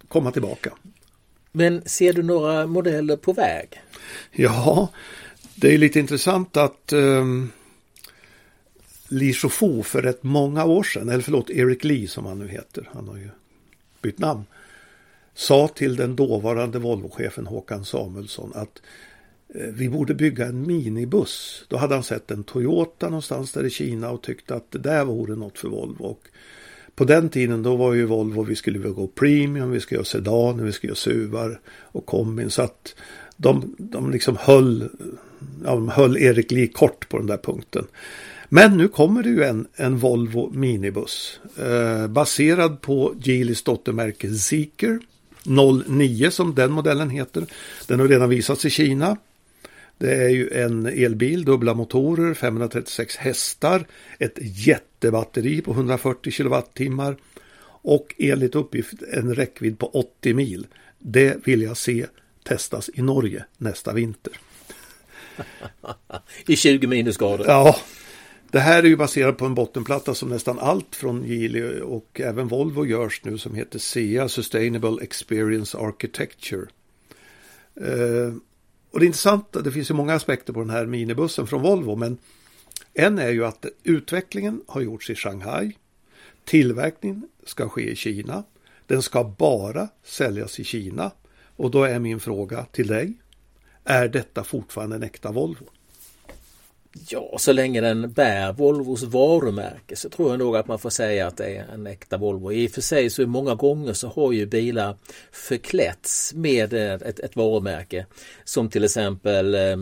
komma 0.08 0.32
tillbaka. 0.32 0.72
Men 1.52 1.82
ser 1.88 2.12
du 2.12 2.22
några 2.22 2.66
modeller 2.66 3.16
på 3.16 3.32
väg? 3.32 3.82
Ja, 4.32 4.88
det 5.54 5.74
är 5.74 5.78
lite 5.78 6.00
intressant 6.00 6.56
att 6.56 6.92
um, 6.92 7.52
Li 9.08 9.32
Shufu 9.32 9.82
för 9.82 10.02
rätt 10.02 10.22
många 10.22 10.64
år 10.64 10.82
sedan, 10.82 11.08
eller 11.08 11.22
förlåt, 11.22 11.50
Eric 11.50 11.84
Lee 11.84 12.08
som 12.08 12.26
han 12.26 12.38
nu 12.38 12.48
heter, 12.48 12.88
han 12.92 13.08
har 13.08 13.16
ju 13.16 13.28
bytt 14.02 14.18
namn, 14.18 14.44
sa 15.34 15.68
till 15.68 15.96
den 15.96 16.16
dåvarande 16.16 16.78
Volvochefen 16.78 17.46
Håkan 17.46 17.84
Samuelsson 17.84 18.52
att 18.54 18.82
eh, 18.82 18.82
Eh, 19.54 19.66
vi 19.72 19.88
borde 19.88 20.14
bygga 20.14 20.46
en 20.46 20.66
minibuss. 20.66 21.64
Då 21.68 21.76
hade 21.76 21.94
han 21.94 22.04
sett 22.04 22.30
en 22.30 22.44
Toyota 22.44 23.06
någonstans 23.08 23.52
där 23.52 23.64
i 23.64 23.70
Kina 23.70 24.10
och 24.10 24.22
tyckte 24.22 24.54
att 24.54 24.70
det 24.70 24.78
där 24.78 25.04
vore 25.04 25.36
något 25.36 25.58
för 25.58 25.68
Volvo. 25.68 26.04
Och 26.04 26.22
på 26.94 27.04
den 27.04 27.28
tiden 27.28 27.62
då 27.62 27.76
var 27.76 27.94
ju 27.94 28.04
Volvo, 28.04 28.42
vi 28.42 28.56
skulle 28.56 28.78
gå 28.78 29.06
premium, 29.06 29.70
vi 29.70 29.80
skulle 29.80 29.96
göra 29.96 30.04
sedan, 30.04 30.64
vi 30.64 30.72
skulle 30.72 30.88
göra 30.88 30.96
suvar 30.96 31.60
och 31.66 32.06
kombin. 32.06 32.50
Så 32.50 32.62
att 32.62 32.94
de, 33.36 33.74
de 33.78 34.10
liksom 34.10 34.36
höll, 34.40 34.88
ja, 35.64 35.70
de 35.74 35.88
höll 35.88 36.16
Erik 36.16 36.50
Lee 36.50 36.68
kort 36.68 37.08
på 37.08 37.18
den 37.18 37.26
där 37.26 37.36
punkten. 37.36 37.86
Men 38.48 38.76
nu 38.76 38.88
kommer 38.88 39.22
det 39.22 39.28
ju 39.28 39.42
en, 39.42 39.66
en 39.74 39.98
Volvo 39.98 40.50
minibuss 40.52 41.40
eh, 41.58 42.06
baserad 42.06 42.80
på 42.80 43.14
Geelys 43.22 43.62
dottermärke 43.62 44.34
Zeekr 44.34 44.98
09 45.86 46.30
som 46.30 46.54
den 46.54 46.72
modellen 46.72 47.10
heter. 47.10 47.46
Den 47.86 48.00
har 48.00 48.08
redan 48.08 48.28
visats 48.28 48.64
i 48.64 48.70
Kina. 48.70 49.16
Det 50.00 50.14
är 50.14 50.28
ju 50.28 50.50
en 50.50 50.86
elbil, 50.86 51.44
dubbla 51.44 51.74
motorer, 51.74 52.34
536 52.34 53.16
hästar, 53.16 53.86
ett 54.18 54.38
jättebatteri 54.40 55.60
på 55.60 55.70
140 55.70 56.30
kilowattimmar 56.30 57.16
och 57.82 58.14
enligt 58.18 58.54
uppgift 58.54 59.02
en 59.12 59.34
räckvidd 59.34 59.78
på 59.78 59.86
80 59.86 60.34
mil. 60.34 60.66
Det 60.98 61.46
vill 61.46 61.62
jag 61.62 61.76
se 61.76 62.06
testas 62.44 62.90
i 62.94 63.02
Norge 63.02 63.44
nästa 63.58 63.92
vinter. 63.92 64.32
I 66.46 66.56
20 66.56 66.86
minusgrader. 66.86 67.44
Ja, 67.48 67.76
det 68.50 68.60
här 68.60 68.82
är 68.82 68.86
ju 68.88 68.96
baserat 68.96 69.36
på 69.36 69.46
en 69.46 69.54
bottenplatta 69.54 70.14
som 70.14 70.28
nästan 70.28 70.58
allt 70.58 70.96
från 70.96 71.24
Geely 71.24 71.80
och 71.80 72.20
även 72.20 72.48
Volvo 72.48 72.86
görs 72.86 73.20
nu 73.24 73.38
som 73.38 73.54
heter 73.54 73.78
SEA 73.78 74.28
Sustainable 74.28 75.02
Experience 75.02 75.78
Architecture. 75.78 76.66
Och 78.90 79.00
det 79.00 79.04
är 79.04 79.06
intressant, 79.06 79.52
det 79.64 79.72
finns 79.72 79.90
ju 79.90 79.94
många 79.94 80.14
aspekter 80.14 80.52
på 80.52 80.60
den 80.60 80.70
här 80.70 80.86
minibussen 80.86 81.46
från 81.46 81.62
Volvo, 81.62 81.96
men 81.96 82.18
en 82.94 83.18
är 83.18 83.30
ju 83.30 83.44
att 83.44 83.66
utvecklingen 83.82 84.62
har 84.66 84.80
gjorts 84.80 85.10
i 85.10 85.14
Shanghai. 85.14 85.76
Tillverkningen 86.44 87.28
ska 87.46 87.68
ske 87.68 87.90
i 87.90 87.96
Kina. 87.96 88.44
Den 88.86 89.02
ska 89.02 89.24
bara 89.24 89.88
säljas 90.04 90.60
i 90.60 90.64
Kina. 90.64 91.10
Och 91.56 91.70
då 91.70 91.84
är 91.84 91.98
min 91.98 92.20
fråga 92.20 92.64
till 92.64 92.86
dig. 92.86 93.12
Är 93.84 94.08
detta 94.08 94.44
fortfarande 94.44 94.96
en 94.96 95.02
äkta 95.02 95.32
Volvo? 95.32 95.66
Ja, 96.92 97.38
så 97.38 97.52
länge 97.52 97.80
den 97.80 98.12
bär 98.12 98.52
Volvos 98.52 99.02
varumärke 99.02 99.96
så 99.96 100.08
tror 100.08 100.30
jag 100.30 100.38
nog 100.38 100.56
att 100.56 100.68
man 100.68 100.78
får 100.78 100.90
säga 100.90 101.26
att 101.26 101.36
det 101.36 101.56
är 101.56 101.64
en 101.74 101.86
äkta 101.86 102.16
Volvo. 102.16 102.52
I 102.52 102.66
och 102.66 102.70
för 102.70 102.80
sig 102.80 103.10
så 103.10 103.26
många 103.26 103.54
gånger 103.54 103.92
så 103.92 104.08
har 104.08 104.32
ju 104.32 104.46
bilar 104.46 104.96
förklätts 105.32 106.34
med 106.34 106.72
ett, 106.74 107.20
ett 107.20 107.36
varumärke. 107.36 108.06
Som 108.44 108.68
till 108.68 108.84
exempel 108.84 109.54
eh, 109.54 109.78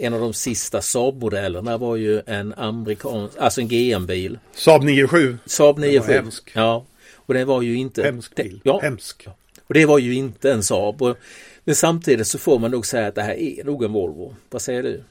en 0.00 0.14
av 0.14 0.20
de 0.20 0.34
sista 0.34 0.80
Saab-modellerna 0.80 1.78
var 1.78 1.96
ju 1.96 2.22
en 2.26 2.54
amerikansk, 2.54 3.38
alltså 3.38 3.60
en 3.60 3.68
GM-bil. 3.68 4.38
Saab 4.54 4.84
97. 4.84 5.38
Saab 5.46 5.78
97. 5.78 6.12
Hemsk. 6.12 6.50
Ja, 6.54 6.84
och 7.14 7.34
den 7.34 7.46
var 7.46 7.62
ju 7.62 7.76
inte... 7.76 8.02
Hemsk 8.02 8.34
bil. 8.34 8.60
Ja. 8.64 8.80
Hemsk. 8.82 9.26
Och 9.66 9.74
det 9.74 9.86
var 9.86 9.98
ju 9.98 10.14
inte 10.14 10.52
en 10.52 10.62
Saab. 10.62 11.16
Men 11.64 11.74
samtidigt 11.74 12.26
så 12.26 12.38
får 12.38 12.58
man 12.58 12.70
nog 12.70 12.86
säga 12.86 13.06
att 13.06 13.14
det 13.14 13.22
här 13.22 13.34
är 13.34 13.64
nog 13.64 13.84
en 13.84 13.92
Volvo. 13.92 14.34
Vad 14.50 14.62
säger 14.62 14.82
du? 14.82 15.02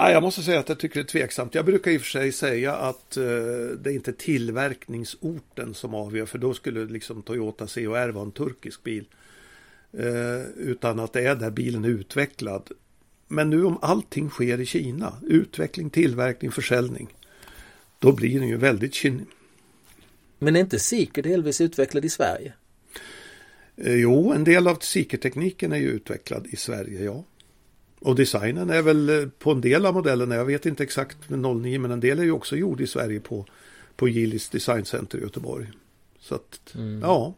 Ja, 0.00 0.10
jag 0.10 0.22
måste 0.22 0.42
säga 0.42 0.60
att 0.60 0.68
jag 0.68 0.78
tycker 0.78 0.94
det 0.94 1.00
är 1.00 1.04
tveksamt. 1.04 1.54
Jag 1.54 1.64
brukar 1.64 1.90
i 1.90 1.96
och 1.96 2.00
för 2.00 2.08
sig 2.08 2.32
säga 2.32 2.74
att 2.74 3.16
eh, 3.16 3.24
det 3.80 3.90
är 3.90 3.94
inte 3.94 4.12
tillverkningsorten 4.12 5.74
som 5.74 5.94
avgör, 5.94 6.26
för 6.26 6.38
då 6.38 6.54
skulle 6.54 6.84
liksom 6.84 7.22
Toyota 7.22 7.66
CHR 7.66 8.08
vara 8.08 8.24
en 8.24 8.32
turkisk 8.32 8.82
bil. 8.82 9.04
Eh, 9.92 10.40
utan 10.56 11.00
att 11.00 11.12
det 11.12 11.22
är 11.22 11.34
där 11.34 11.50
bilen 11.50 11.84
är 11.84 11.88
utvecklad. 11.88 12.70
Men 13.28 13.50
nu 13.50 13.64
om 13.64 13.78
allting 13.82 14.30
sker 14.30 14.60
i 14.60 14.66
Kina, 14.66 15.12
utveckling, 15.26 15.90
tillverkning, 15.90 16.52
försäljning, 16.52 17.08
då 17.98 18.12
blir 18.12 18.40
den 18.40 18.48
ju 18.48 18.56
väldigt 18.56 18.94
kin... 18.94 19.26
Men 20.38 20.56
är 20.56 20.60
inte 20.60 20.78
Seeker 20.78 21.22
delvis 21.22 21.60
utvecklad 21.60 22.04
i 22.04 22.08
Sverige? 22.08 22.52
Eh, 23.76 23.94
jo, 23.94 24.32
en 24.32 24.44
del 24.44 24.68
av 24.68 24.78
Seeker-tekniken 24.80 25.72
är 25.72 25.78
ju 25.78 25.88
utvecklad 25.88 26.46
i 26.46 26.56
Sverige, 26.56 27.04
ja. 27.04 27.24
Och 28.00 28.14
designen 28.14 28.70
är 28.70 28.82
väl 28.82 29.08
eh, 29.08 29.28
på 29.38 29.50
en 29.50 29.60
del 29.60 29.86
av 29.86 29.94
modellerna, 29.94 30.34
jag 30.34 30.44
vet 30.44 30.66
inte 30.66 30.82
exakt 30.82 31.30
med 31.30 31.38
09, 31.38 31.78
men 31.78 31.90
en 31.90 32.00
del 32.00 32.18
är 32.18 32.24
ju 32.24 32.32
också 32.32 32.56
gjord 32.56 32.80
i 32.80 32.86
Sverige 32.86 33.20
på, 33.20 33.46
på 33.96 34.08
Gillis 34.08 34.48
Design 34.48 34.84
Center 34.84 35.18
i 35.18 35.22
Göteborg. 35.22 35.66
Så 36.20 36.34
att, 36.34 36.74
mm. 36.74 37.00
ja. 37.02 37.34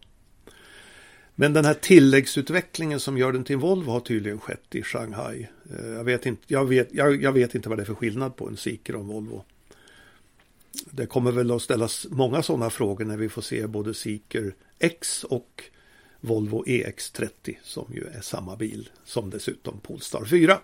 Men 1.34 1.52
den 1.52 1.64
här 1.64 1.74
tilläggsutvecklingen 1.74 3.00
som 3.00 3.18
gör 3.18 3.32
den 3.32 3.44
till 3.44 3.56
Volvo 3.56 3.90
har 3.90 4.00
tydligen 4.00 4.40
skett 4.40 4.74
i 4.74 4.82
Shanghai. 4.82 5.48
Eh, 5.78 5.88
jag 5.88 6.04
vet 6.04 6.26
inte, 6.26 6.42
jag 6.46 6.64
vet, 6.64 6.88
jag, 6.92 7.22
jag 7.22 7.32
vet 7.32 7.54
inte 7.54 7.68
vad 7.68 7.78
det 7.78 7.82
är 7.82 7.86
för 7.86 7.94
skillnad 7.94 8.36
på 8.36 8.48
en 8.48 8.56
Seeker 8.56 8.94
och 8.94 9.00
en 9.00 9.06
Volvo. 9.06 9.44
Det 10.90 11.06
kommer 11.06 11.32
väl 11.32 11.50
att 11.50 11.62
ställas 11.62 12.06
många 12.10 12.42
sådana 12.42 12.70
frågor 12.70 13.04
när 13.04 13.16
vi 13.16 13.28
får 13.28 13.42
se 13.42 13.66
både 13.66 13.94
Seeker 13.94 14.54
X 14.78 15.24
och 15.24 15.64
Volvo 16.20 16.64
EX30 16.66 17.56
som 17.62 17.86
ju 17.94 18.06
är 18.06 18.20
samma 18.20 18.56
bil 18.56 18.88
som 19.04 19.30
dessutom 19.30 19.80
Polestar 19.80 20.24
4. 20.24 20.58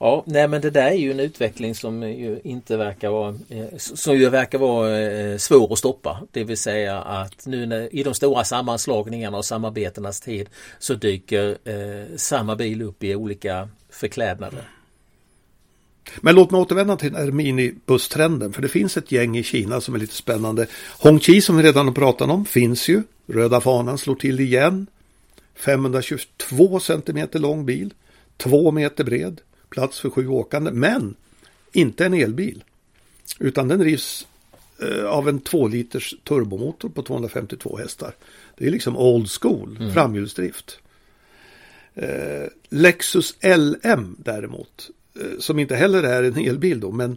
Ja, 0.00 0.22
nej 0.26 0.48
men 0.48 0.60
det 0.60 0.70
där 0.70 0.86
är 0.86 0.94
ju 0.94 1.10
en 1.10 1.20
utveckling 1.20 1.74
som 1.74 2.02
ju 2.02 2.40
inte 2.44 2.76
verkar 2.76 3.10
vara 3.10 3.38
eh, 3.48 3.76
som 3.76 4.16
ju 4.16 4.28
verkar 4.28 4.58
vara 4.58 4.98
eh, 4.98 5.36
svår 5.36 5.72
att 5.72 5.78
stoppa. 5.78 6.22
Det 6.30 6.44
vill 6.44 6.58
säga 6.58 7.00
att 7.00 7.46
nu 7.46 7.66
när, 7.66 7.94
i 7.94 8.02
de 8.02 8.14
stora 8.14 8.44
sammanslagningarna 8.44 9.38
och 9.38 9.44
samarbetenas 9.44 10.20
tid 10.20 10.48
så 10.78 10.94
dyker 10.94 11.58
eh, 11.64 12.16
samma 12.16 12.56
bil 12.56 12.82
upp 12.82 13.04
i 13.04 13.14
olika 13.14 13.68
förklädnader. 13.90 14.77
Men 16.20 16.34
låt 16.34 16.50
mig 16.50 16.60
återvända 16.60 16.96
till 16.96 17.12
den 17.12 17.20
här 17.20 17.30
minibusstrenden. 17.30 18.52
För 18.52 18.62
det 18.62 18.68
finns 18.68 18.96
ett 18.96 19.12
gäng 19.12 19.38
i 19.38 19.42
Kina 19.42 19.80
som 19.80 19.94
är 19.94 19.98
lite 19.98 20.14
spännande. 20.14 20.66
Hongqi 20.98 21.40
som 21.40 21.56
vi 21.56 21.62
redan 21.62 21.86
har 21.86 21.94
pratat 21.94 22.30
om 22.30 22.44
finns 22.44 22.88
ju. 22.88 23.02
Röda 23.26 23.60
fanan 23.60 23.98
slår 23.98 24.14
till 24.14 24.40
igen. 24.40 24.86
522 25.54 26.80
centimeter 26.80 27.38
lång 27.38 27.66
bil. 27.66 27.94
2 28.36 28.70
meter 28.70 29.04
bred. 29.04 29.40
Plats 29.68 30.00
för 30.00 30.10
sju 30.10 30.28
åkande. 30.28 30.70
Men 30.70 31.14
inte 31.72 32.06
en 32.06 32.14
elbil. 32.14 32.64
Utan 33.38 33.68
den 33.68 33.78
drivs 33.78 34.26
eh, 34.82 35.04
av 35.04 35.28
en 35.28 35.40
2 35.40 35.68
liters 35.68 36.14
turbomotor 36.24 36.88
på 36.88 37.02
252 37.02 37.76
hästar. 37.76 38.14
Det 38.56 38.66
är 38.66 38.70
liksom 38.70 38.96
old 38.96 39.30
school, 39.30 39.76
mm. 39.80 39.92
framhjulsdrift. 39.94 40.78
Eh, 41.94 42.46
Lexus 42.68 43.34
LM 43.42 44.16
däremot 44.18 44.90
Eh, 45.20 45.38
som 45.38 45.58
inte 45.58 45.76
heller 45.76 46.02
är 46.02 46.22
en 46.22 46.36
elbil 46.36 46.80
då, 46.80 46.90
men 46.90 47.16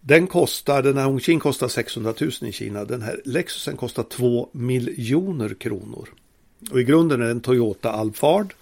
den 0.00 0.26
kostar, 0.26 0.82
den 0.82 0.96
här 0.96 1.04
Hongqin 1.04 1.40
kostar 1.40 1.68
600 1.68 2.14
000 2.20 2.30
i 2.40 2.52
Kina. 2.52 2.84
Den 2.84 3.02
här 3.02 3.20
Lexusen 3.24 3.76
kostar 3.76 4.02
2 4.02 4.48
miljoner 4.52 5.54
kronor. 5.54 6.08
Och 6.70 6.80
i 6.80 6.84
grunden 6.84 7.20
är 7.20 7.24
det 7.24 7.30
en 7.30 7.40
Toyota 7.40 7.92
Alphard. 7.92 8.54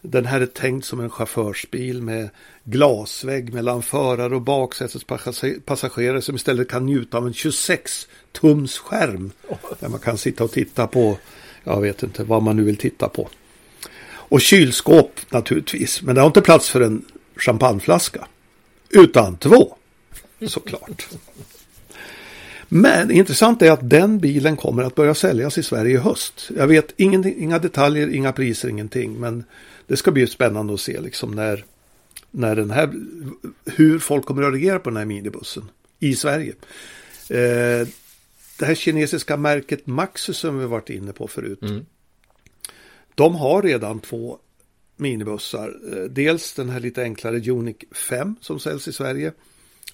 Den 0.00 0.26
här 0.26 0.40
är 0.40 0.46
tänkt 0.46 0.86
som 0.86 1.00
en 1.00 1.10
chaufförsbil 1.10 2.02
med 2.02 2.28
glasvägg 2.64 3.54
mellan 3.54 3.82
förare 3.82 4.34
och 4.34 4.42
baksätets 4.42 5.04
passagerare 5.64 6.22
som 6.22 6.36
istället 6.36 6.68
kan 6.68 6.86
njuta 6.86 7.18
av 7.18 7.26
en 7.26 7.34
26 7.34 8.08
tums 8.32 8.78
skärm. 8.78 9.30
Där 9.80 9.88
man 9.88 10.00
kan 10.00 10.18
sitta 10.18 10.44
och 10.44 10.52
titta 10.52 10.86
på, 10.86 11.18
jag 11.64 11.80
vet 11.80 12.02
inte 12.02 12.24
vad 12.24 12.42
man 12.42 12.56
nu 12.56 12.64
vill 12.64 12.76
titta 12.76 13.08
på. 13.08 13.28
Och 14.06 14.40
kylskåp 14.40 15.20
naturligtvis, 15.30 16.02
men 16.02 16.14
det 16.14 16.20
har 16.20 16.26
inte 16.26 16.42
plats 16.42 16.70
för 16.70 16.80
en 16.80 17.04
champagneflaska. 17.36 18.26
Utan 18.90 19.36
två, 19.36 19.76
såklart. 20.46 21.08
Men 22.68 23.10
intressant 23.10 23.62
är 23.62 23.70
att 23.70 23.90
den 23.90 24.18
bilen 24.18 24.56
kommer 24.56 24.82
att 24.82 24.94
börja 24.94 25.14
säljas 25.14 25.58
i 25.58 25.62
Sverige 25.62 25.94
i 25.94 25.96
höst. 25.96 26.50
Jag 26.56 26.66
vet 26.66 26.92
inga 26.96 27.58
detaljer, 27.58 28.14
inga 28.14 28.32
priser, 28.32 28.68
ingenting. 28.68 29.20
Men 29.20 29.44
det 29.86 29.96
ska 29.96 30.10
bli 30.10 30.26
spännande 30.26 30.74
att 30.74 30.80
se 30.80 31.00
liksom 31.00 31.30
när, 31.30 31.64
när 32.30 32.56
den 32.56 32.70
här, 32.70 32.92
hur 33.64 33.98
folk 33.98 34.24
kommer 34.24 34.42
att 34.42 34.52
reagera 34.52 34.78
på 34.78 34.90
den 34.90 34.96
här 34.96 35.04
minibussen 35.04 35.70
i 35.98 36.14
Sverige. 36.14 36.52
Eh, 37.30 37.88
det 38.58 38.66
här 38.66 38.74
kinesiska 38.74 39.36
märket 39.36 39.86
Maxus 39.86 40.36
som 40.36 40.58
vi 40.58 40.66
varit 40.66 40.90
inne 40.90 41.12
på 41.12 41.28
förut. 41.28 41.62
Mm. 41.62 41.86
De 43.14 43.34
har 43.34 43.62
redan 43.62 44.00
två 44.00 44.38
minibussar. 44.96 45.76
Eh, 45.92 46.04
dels 46.04 46.52
den 46.52 46.68
här 46.68 46.80
lite 46.80 47.02
enklare 47.02 47.50
Unic 47.50 47.76
5 48.08 48.36
som 48.40 48.60
säljs 48.60 48.88
i 48.88 48.92
Sverige. 48.92 49.32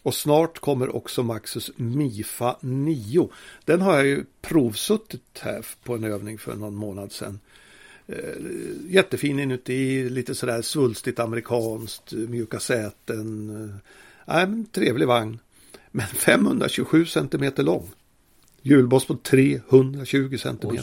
Och 0.03 0.15
snart 0.15 0.59
kommer 0.59 0.97
också 0.97 1.23
Maxus 1.23 1.71
Mifa 1.77 2.57
9. 2.61 3.31
Den 3.65 3.81
har 3.81 3.97
jag 3.97 4.07
ju 4.07 4.25
provsuttit 4.41 5.39
här 5.41 5.67
på 5.85 5.95
en 5.95 6.05
övning 6.05 6.39
för 6.39 6.55
någon 6.55 6.75
månad 6.75 7.13
sedan. 7.13 7.41
Eh, 8.07 8.17
jättefin 8.89 9.39
inuti, 9.39 10.09
lite 10.09 10.35
sådär 10.35 10.63
svulstigt 10.63 11.19
amerikanskt, 11.19 12.13
eh, 12.13 12.19
mjuka 12.19 12.61
säten. 12.61 13.51
Eh, 14.27 14.39
en 14.41 14.67
trevlig 14.67 15.07
vagn. 15.07 15.39
Men 15.91 16.07
527 16.07 17.07
cm 17.07 17.53
lång. 17.57 17.91
Hjulbas 18.63 19.05
på 19.05 19.17
320 19.17 20.37
cm. 20.39 20.79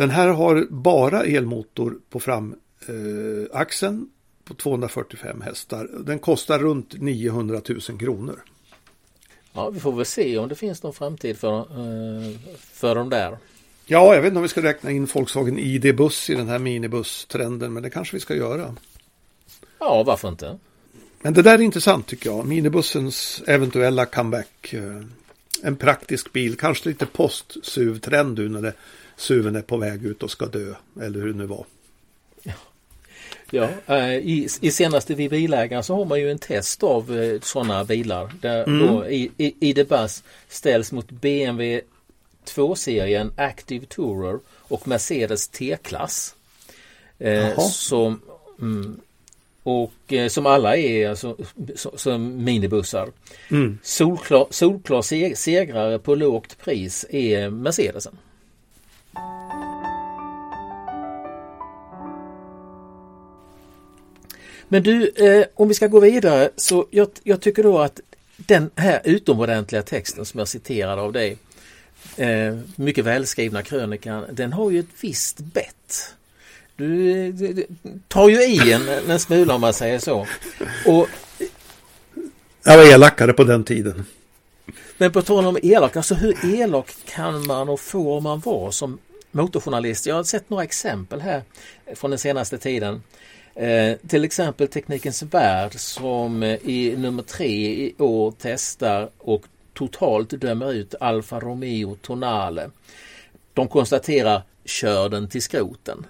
Den 0.00 0.10
här 0.10 0.28
har 0.28 0.66
bara 0.70 1.24
elmotor 1.24 1.98
på 2.10 2.20
framaxeln 2.20 3.98
eh, 3.98 4.04
på 4.44 4.54
245 4.54 5.40
hästar. 5.40 5.90
Den 6.04 6.18
kostar 6.18 6.58
runt 6.58 7.00
900 7.00 7.60
000 7.68 7.80
kronor. 7.80 8.44
Ja, 9.52 9.70
vi 9.70 9.80
får 9.80 9.92
väl 9.92 10.06
se 10.06 10.38
om 10.38 10.48
det 10.48 10.54
finns 10.54 10.82
någon 10.82 10.92
framtid 10.92 11.38
för, 11.38 11.58
eh, 11.58 12.36
för 12.72 12.94
de 12.94 13.10
där. 13.10 13.38
Ja, 13.86 14.14
jag 14.14 14.22
vet 14.22 14.28
inte 14.28 14.36
om 14.36 14.42
vi 14.42 14.48
ska 14.48 14.62
räkna 14.62 14.90
in 14.90 15.04
Volkswagen 15.04 15.58
ID-buss 15.58 16.30
i 16.30 16.34
den 16.34 16.48
här 16.48 16.58
minibusstrenden, 16.58 17.72
men 17.72 17.82
det 17.82 17.90
kanske 17.90 18.16
vi 18.16 18.20
ska 18.20 18.34
göra. 18.34 18.74
Ja, 19.78 20.02
varför 20.02 20.28
inte? 20.28 20.58
Men 21.22 21.34
det 21.34 21.42
där 21.42 21.54
är 21.54 21.62
intressant 21.62 22.06
tycker 22.06 22.30
jag. 22.30 22.46
Minibussens 22.46 23.42
eventuella 23.46 24.06
comeback. 24.06 24.72
Eh, 24.72 25.02
en 25.62 25.76
praktisk 25.76 26.32
bil, 26.32 26.56
kanske 26.56 26.88
lite 26.88 27.06
post-SUV-trend 27.06 28.38
nu 28.38 28.48
när 28.48 28.62
det 28.62 28.74
suven 29.20 29.56
är 29.56 29.62
på 29.62 29.76
väg 29.76 30.04
ut 30.04 30.22
och 30.22 30.30
ska 30.30 30.46
dö. 30.46 30.74
Eller 31.00 31.20
hur 31.20 31.26
det 31.26 31.38
nu 31.38 31.46
var. 31.46 31.64
Ja, 33.50 33.68
eh, 33.86 34.14
i, 34.14 34.48
i 34.60 34.70
senaste 34.70 35.14
Vi 35.14 35.28
bilägare 35.28 35.82
så 35.82 35.94
har 35.94 36.04
man 36.04 36.20
ju 36.20 36.30
en 36.30 36.38
test 36.38 36.82
av 36.82 37.18
eh, 37.18 37.40
sådana 37.40 37.84
bilar. 37.84 38.30
Där 38.40 38.68
mm. 38.68 38.86
då 38.86 39.06
i, 39.06 39.30
i, 39.36 39.84
Buzz 39.84 40.22
ställs 40.48 40.92
mot 40.92 41.10
BMW 41.10 41.80
2-serien 42.44 43.32
Active 43.36 43.86
Tourer 43.86 44.38
och 44.48 44.88
Mercedes 44.88 45.48
T-klass. 45.48 46.34
Eh, 47.18 47.58
som, 47.58 48.20
mm, 48.60 49.00
och 49.62 50.12
eh, 50.12 50.28
som 50.28 50.46
alla 50.46 50.76
är 50.76 51.08
alltså, 51.08 51.36
som 51.74 52.44
minibussar. 52.44 53.08
Mm. 53.50 53.78
Solklar, 53.82 54.46
solklar 54.50 55.34
segrare 55.34 55.98
på 55.98 56.14
lågt 56.14 56.58
pris 56.58 57.06
är 57.10 57.50
Mercedesen. 57.50 58.18
Men 64.72 64.82
du, 64.82 65.08
eh, 65.08 65.46
om 65.54 65.68
vi 65.68 65.74
ska 65.74 65.86
gå 65.86 66.00
vidare 66.00 66.50
så 66.56 66.86
jag, 66.90 67.08
jag, 67.22 67.40
tycker 67.40 67.62
då 67.62 67.78
att 67.78 68.00
den 68.36 68.70
här 68.76 69.00
utomordentliga 69.04 69.82
texten 69.82 70.24
som 70.24 70.38
jag 70.38 70.48
citerade 70.48 71.02
av 71.02 71.12
dig, 71.12 71.36
eh, 72.16 72.58
mycket 72.76 73.04
välskrivna 73.04 73.62
krönikan, 73.62 74.24
den 74.32 74.52
har 74.52 74.70
ju 74.70 74.80
ett 74.80 74.86
visst 75.00 75.38
bett. 75.40 76.14
Du, 76.76 77.32
du, 77.32 77.52
du 77.52 77.66
tar 78.08 78.28
ju 78.28 78.42
i 78.42 78.72
en, 78.72 78.88
en 79.08 79.20
smula 79.20 79.54
om 79.54 79.60
man 79.60 79.74
säger 79.74 79.98
så. 79.98 80.26
Och, 80.86 81.08
jag 82.64 82.76
var 82.76 82.84
elakare 82.84 83.32
på 83.32 83.44
den 83.44 83.64
tiden. 83.64 84.06
Men 85.00 85.12
på 85.12 85.22
tal 85.22 85.46
om 85.46 85.58
elak, 85.62 85.96
alltså 85.96 86.14
hur 86.14 86.54
elak 86.54 86.94
kan 87.04 87.46
man 87.46 87.68
och 87.68 87.80
får 87.80 88.20
man 88.20 88.40
vara 88.40 88.72
som 88.72 88.98
motorjournalist? 89.30 90.06
Jag 90.06 90.14
har 90.14 90.24
sett 90.24 90.50
några 90.50 90.64
exempel 90.64 91.20
här 91.20 91.42
från 91.94 92.10
den 92.10 92.18
senaste 92.18 92.58
tiden. 92.58 93.02
Eh, 93.54 93.96
till 94.08 94.24
exempel 94.24 94.68
Teknikens 94.68 95.22
Värld 95.22 95.74
som 95.74 96.42
eh, 96.42 96.54
i 96.54 96.94
nummer 96.96 97.22
tre 97.22 97.84
i 97.86 97.94
år 97.98 98.34
testar 98.38 99.10
och 99.18 99.44
totalt 99.74 100.30
dömer 100.30 100.72
ut 100.72 100.94
Alfa 101.00 101.40
Romeo 101.40 101.96
Tonale. 102.02 102.70
De 103.54 103.68
konstaterar 103.68 104.42
kör 104.64 105.08
den 105.08 105.28
till 105.28 105.42
skroten. 105.42 106.06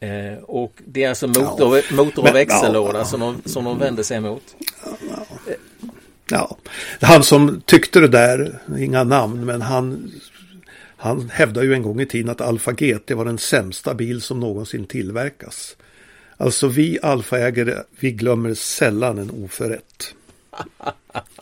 Eh, 0.00 0.42
och 0.42 0.72
det 0.86 1.04
är 1.04 1.08
alltså 1.08 1.26
motor, 1.26 1.76
ja. 1.76 1.96
motor 1.96 2.28
och 2.28 2.34
växellåda 2.34 2.98
ja. 2.98 3.04
som, 3.04 3.20
de, 3.20 3.42
som 3.44 3.64
de 3.64 3.78
vänder 3.78 4.02
sig 4.02 4.16
emot. 4.16 4.56
Ja 4.86 5.56
ja. 6.30 6.56
Han 7.00 7.24
som 7.24 7.62
tyckte 7.66 8.00
det 8.00 8.08
där, 8.08 8.58
inga 8.78 9.04
namn, 9.04 9.46
men 9.46 9.62
han 9.62 10.12
han 11.02 11.30
hävdade 11.30 11.66
ju 11.66 11.74
en 11.74 11.82
gång 11.82 12.00
i 12.00 12.06
tiden 12.06 12.30
att 12.30 12.40
Alfa 12.40 12.72
GT 12.72 13.10
var 13.10 13.24
den 13.24 13.38
sämsta 13.38 13.94
bil 13.94 14.20
som 14.20 14.40
någonsin 14.40 14.86
tillverkas. 14.86 15.76
Alltså 16.36 16.68
vi 16.68 16.98
alfaägare, 17.02 17.74
vi 18.00 18.12
glömmer 18.12 18.54
sällan 18.54 19.18
en 19.18 19.30
oförrätt. 19.30 20.14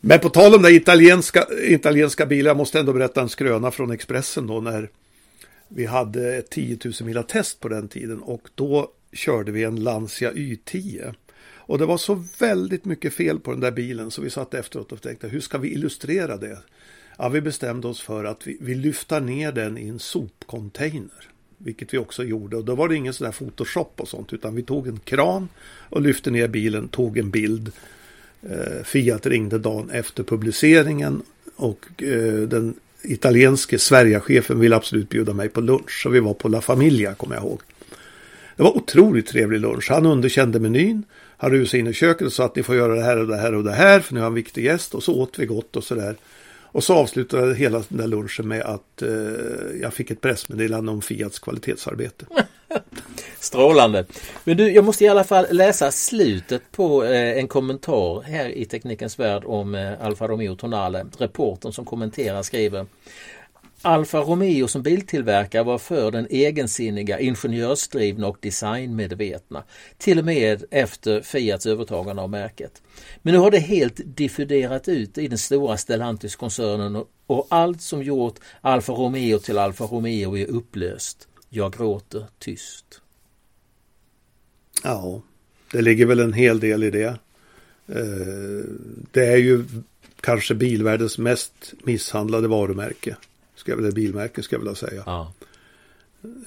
Men 0.00 0.20
på 0.20 0.28
tal 0.28 0.54
om 0.54 0.62
det 0.62 0.70
italienska, 0.70 1.46
italienska 1.62 2.26
bilar, 2.26 2.50
jag 2.50 2.56
måste 2.56 2.80
ändå 2.80 2.92
berätta 2.92 3.20
en 3.20 3.28
skröna 3.28 3.70
från 3.70 3.90
Expressen 3.90 4.46
då 4.46 4.60
när 4.60 4.90
vi 5.68 5.86
hade 5.86 6.36
ett 6.36 6.50
10 6.50 6.78
000 6.84 6.94
mila 7.00 7.22
test 7.22 7.60
på 7.60 7.68
den 7.68 7.88
tiden 7.88 8.22
och 8.22 8.48
då 8.54 8.90
körde 9.12 9.52
vi 9.52 9.64
en 9.64 9.82
Lancia 9.82 10.32
Y10. 10.32 11.14
Och 11.66 11.78
det 11.78 11.86
var 11.86 11.98
så 11.98 12.24
väldigt 12.38 12.84
mycket 12.84 13.14
fel 13.14 13.40
på 13.40 13.50
den 13.50 13.60
där 13.60 13.70
bilen 13.70 14.10
så 14.10 14.22
vi 14.22 14.30
satt 14.30 14.54
efteråt 14.54 14.92
och 14.92 15.02
tänkte 15.02 15.28
hur 15.28 15.40
ska 15.40 15.58
vi 15.58 15.72
illustrera 15.72 16.36
det? 16.36 16.58
Ja, 17.18 17.28
vi 17.28 17.40
bestämde 17.40 17.88
oss 17.88 18.00
för 18.00 18.24
att 18.24 18.46
vi, 18.46 18.56
vi 18.60 18.74
lyfter 18.74 19.20
ner 19.20 19.52
den 19.52 19.78
i 19.78 19.88
en 19.88 19.98
sopcontainer. 19.98 21.28
Vilket 21.58 21.94
vi 21.94 21.98
också 21.98 22.24
gjorde 22.24 22.56
och 22.56 22.64
då 22.64 22.74
var 22.74 22.88
det 22.88 22.96
ingen 22.96 23.12
sån 23.12 23.24
där 23.24 23.32
photoshop 23.32 24.00
och 24.00 24.08
sånt 24.08 24.32
utan 24.32 24.54
vi 24.54 24.62
tog 24.62 24.88
en 24.88 24.98
kran 24.98 25.48
och 25.88 26.02
lyfte 26.02 26.30
ner 26.30 26.48
bilen, 26.48 26.88
tog 26.88 27.18
en 27.18 27.30
bild. 27.30 27.72
Eh, 28.42 28.84
Fiat 28.84 29.26
ringde 29.26 29.58
dagen 29.58 29.90
efter 29.90 30.22
publiceringen 30.22 31.22
och 31.56 32.02
eh, 32.02 32.48
den 32.48 32.74
italienske 33.02 33.78
Sverigechefen 33.78 34.60
ville 34.60 34.76
absolut 34.76 35.08
bjuda 35.08 35.32
mig 35.32 35.48
på 35.48 35.60
lunch. 35.60 36.02
Så 36.02 36.08
vi 36.08 36.20
var 36.20 36.34
på 36.34 36.48
La 36.48 36.60
Familia 36.60 37.14
kommer 37.14 37.34
jag 37.34 37.44
ihåg. 37.44 37.60
Det 38.56 38.62
var 38.62 38.76
otroligt 38.76 39.26
trevlig 39.26 39.60
lunch. 39.60 39.90
Han 39.90 40.06
underkände 40.06 40.60
menyn. 40.60 41.04
Han 41.36 41.50
rusade 41.50 41.78
in 41.78 41.86
i 41.86 41.92
köket 41.92 42.26
och 42.26 42.32
sa 42.32 42.44
att 42.44 42.56
ni 42.56 42.62
får 42.62 42.76
göra 42.76 42.94
det 42.94 43.02
här 43.02 43.16
och 43.16 43.26
det 43.26 43.36
här 43.36 43.54
och 43.54 43.64
det 43.64 43.72
här 43.72 44.00
för 44.00 44.14
nu 44.14 44.20
har 44.20 44.26
en 44.26 44.34
viktig 44.34 44.64
gäst. 44.64 44.94
Och 44.94 45.02
så 45.02 45.20
åt 45.20 45.38
vi 45.38 45.46
gott 45.46 45.76
och 45.76 45.84
sådär. 45.84 46.16
Och 46.76 46.84
så 46.84 46.94
avslutade 46.94 47.54
hela 47.54 47.82
den 47.88 47.98
där 47.98 48.06
lunchen 48.06 48.48
med 48.48 48.62
att 48.62 49.02
eh, 49.02 49.08
jag 49.82 49.94
fick 49.94 50.10
ett 50.10 50.20
pressmeddelande 50.20 50.92
om 50.92 51.02
Fiats 51.02 51.38
kvalitetsarbete. 51.38 52.26
Strålande. 53.40 54.04
Men 54.44 54.56
du, 54.56 54.72
jag 54.72 54.84
måste 54.84 55.04
i 55.04 55.08
alla 55.08 55.24
fall 55.24 55.46
läsa 55.50 55.92
slutet 55.92 56.62
på 56.72 57.04
eh, 57.04 57.38
en 57.38 57.48
kommentar 57.48 58.22
här 58.22 58.48
i 58.48 58.64
Teknikens 58.64 59.18
Värld 59.18 59.42
om 59.46 59.74
eh, 59.74 59.92
Alfa 60.04 60.28
Romeo 60.28 60.56
Tonale. 60.56 61.06
Reporten 61.18 61.72
som 61.72 61.84
kommenterar 61.84 62.42
skriver 62.42 62.86
Alfa 63.86 64.18
Romeo 64.18 64.68
som 64.68 64.82
biltillverkare 64.82 65.62
var 65.62 65.78
för 65.78 66.10
den 66.10 66.26
egensinniga, 66.30 67.20
ingenjörsdrivna 67.20 68.26
och 68.26 68.36
designmedvetna. 68.40 69.64
Till 69.98 70.18
och 70.18 70.24
med 70.24 70.64
efter 70.70 71.20
Fiats 71.20 71.66
övertagande 71.66 72.22
av 72.22 72.30
märket. 72.30 72.82
Men 73.22 73.34
nu 73.34 73.40
har 73.40 73.50
det 73.50 73.58
helt 73.58 74.00
diffuderat 74.04 74.88
ut 74.88 75.18
i 75.18 75.28
den 75.28 75.38
stora 75.38 75.76
Stellantis-koncernen 75.76 77.04
och 77.26 77.46
allt 77.50 77.82
som 77.82 78.02
gjort 78.02 78.34
Alfa 78.60 78.92
Romeo 78.92 79.38
till 79.38 79.58
Alfa 79.58 79.84
Romeo 79.84 80.36
är 80.36 80.46
upplöst. 80.46 81.28
Jag 81.48 81.72
gråter 81.72 82.26
tyst. 82.38 83.00
Ja, 84.82 85.22
det 85.72 85.82
ligger 85.82 86.06
väl 86.06 86.20
en 86.20 86.32
hel 86.32 86.60
del 86.60 86.82
i 86.84 86.90
det. 86.90 87.18
Eh, 87.88 88.64
det 89.10 89.26
är 89.26 89.36
ju 89.36 89.64
kanske 90.20 90.54
bilvärldens 90.54 91.18
mest 91.18 91.74
misshandlade 91.84 92.48
varumärke. 92.48 93.16
Ska 93.56 93.72
jag 93.72 93.76
vilja, 93.76 93.92
bilmärke 93.92 94.42
ska 94.42 94.54
jag 94.54 94.60
vilja 94.60 94.74
säga. 94.74 95.02
Ja. 95.06 95.32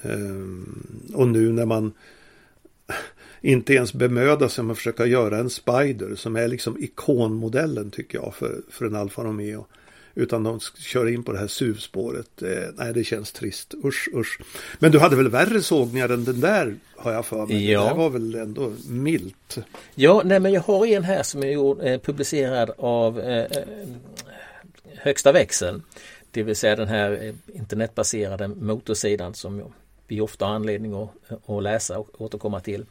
Ehm, 0.03 1.09
och 1.13 1.27
nu 1.27 1.51
när 1.51 1.65
man 1.65 1.93
inte 3.41 3.73
ens 3.73 3.93
bemödar 3.93 4.47
sig 4.47 4.61
om 4.61 4.71
att 4.71 4.77
försöka 4.77 5.05
göra 5.05 5.37
en 5.37 5.49
Spider 5.49 6.15
som 6.15 6.35
är 6.35 6.47
liksom 6.47 6.77
ikonmodellen 6.83 7.91
tycker 7.91 8.17
jag 8.17 8.35
för, 8.35 8.61
för 8.69 8.85
en 8.85 8.95
Alfa 8.95 9.23
Romeo. 9.23 9.65
Utan 10.15 10.43
de 10.43 10.59
kör 10.59 11.07
in 11.07 11.23
på 11.23 11.31
det 11.31 11.39
här 11.39 11.47
SUV-spåret. 11.47 12.41
Eh, 12.41 12.69
nej, 12.75 12.93
det 12.93 13.03
känns 13.03 13.31
trist. 13.31 13.73
Usch, 13.83 14.09
usch. 14.15 14.39
Men 14.79 14.91
du 14.91 14.99
hade 14.99 15.15
väl 15.15 15.29
värre 15.29 15.61
sågningar 15.61 16.09
än 16.09 16.25
den 16.25 16.39
där, 16.39 16.75
har 16.95 17.11
jag 17.11 17.25
för 17.25 17.45
mig. 17.45 17.71
Ja. 17.71 17.89
Det 17.89 17.95
var 17.95 18.09
väl 18.09 18.35
ändå 18.35 18.73
milt. 18.89 19.57
Ja, 19.95 20.21
nej 20.25 20.39
men 20.39 20.51
jag 20.51 20.61
har 20.61 20.85
en 20.85 21.03
här 21.03 21.23
som 21.23 21.43
är 21.43 21.47
gjord, 21.47 21.79
eh, 21.83 21.99
publicerad 21.99 22.71
av 22.77 23.19
eh, 23.19 23.43
eh 23.43 23.63
högsta 25.01 25.31
växeln. 25.31 25.81
Det 26.31 26.43
vill 26.43 26.55
säga 26.55 26.75
den 26.75 26.87
här 26.87 27.11
eh, 27.23 27.33
internetbaserade 27.55 28.47
motorsidan 28.47 29.33
som 29.33 29.71
vi 30.09 30.21
ofta 30.21 30.45
har 30.45 30.53
anledning 30.53 30.93
att, 30.93 31.09
att 31.49 31.63
läsa 31.63 31.99
och 31.99 32.21
återkomma 32.21 32.59
till. 32.59 32.85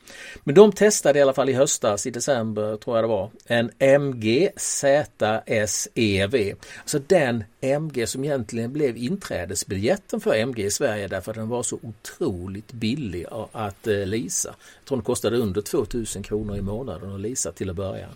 Men 0.44 0.54
de 0.54 0.72
testade 0.72 1.18
i 1.18 1.22
alla 1.22 1.32
fall 1.32 1.48
i 1.48 1.52
höstas, 1.52 2.06
i 2.06 2.10
december 2.10 2.76
tror 2.76 2.96
jag 2.96 3.04
det 3.04 3.08
var, 3.08 3.30
en 3.46 3.70
MG 3.78 4.50
ZSEV. 4.56 6.54
Alltså 6.80 6.98
den 7.06 7.44
MG 7.60 8.06
som 8.06 8.24
egentligen 8.24 8.72
blev 8.72 8.96
inträdesbiljetten 8.96 10.20
för 10.20 10.34
MG 10.34 10.64
i 10.64 10.70
Sverige 10.70 11.08
därför 11.08 11.30
att 11.30 11.36
den 11.36 11.48
var 11.48 11.62
så 11.62 11.78
otroligt 11.82 12.72
billig 12.72 13.26
att 13.52 13.86
eh, 13.86 14.06
lisa. 14.06 14.48
Jag 14.48 14.88
tror 14.88 14.98
den 14.98 15.04
kostade 15.04 15.36
under 15.36 15.60
2000 15.60 16.22
kronor 16.22 16.56
i 16.56 16.62
månaden 16.62 17.14
att 17.14 17.20
lisa 17.20 17.52
till 17.52 17.70
att 17.70 17.76
börja. 17.76 18.08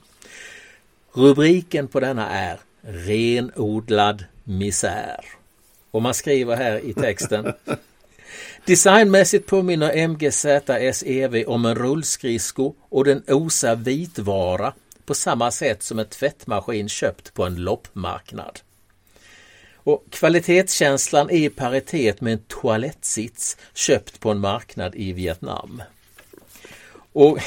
Rubriken 1.13 1.89
på 1.89 2.01
denna 2.01 2.31
är 2.31 2.61
Renodlad 2.83 4.25
misär. 4.45 5.25
Och 5.90 6.03
man 6.03 6.14
skriver 6.14 6.57
här 6.57 6.85
i 6.85 6.95
texten 6.95 7.53
Designmässigt 8.64 9.47
påminner 9.47 10.09
MGZ 10.09 10.47
SEV 10.99 11.45
om 11.47 11.66
en 11.66 11.75
rullskridsko 11.75 12.75
och 12.88 13.05
den 13.05 13.23
osar 13.29 13.77
vitvara 13.77 14.75
på 15.05 15.14
samma 15.14 15.51
sätt 15.51 15.83
som 15.83 15.99
en 15.99 16.07
tvättmaskin 16.07 16.88
köpt 16.88 17.35
på 17.35 17.45
en 17.45 17.55
loppmarknad. 17.55 18.61
Och 19.75 20.05
kvalitetskänslan 20.11 21.31
är 21.31 21.37
i 21.37 21.49
paritet 21.49 22.21
med 22.21 22.33
en 22.33 22.45
toalettsits 22.49 23.57
köpt 23.75 24.21
på 24.21 24.31
en 24.31 24.38
marknad 24.38 24.95
i 24.95 25.12
Vietnam. 25.12 25.83
Och 27.12 27.38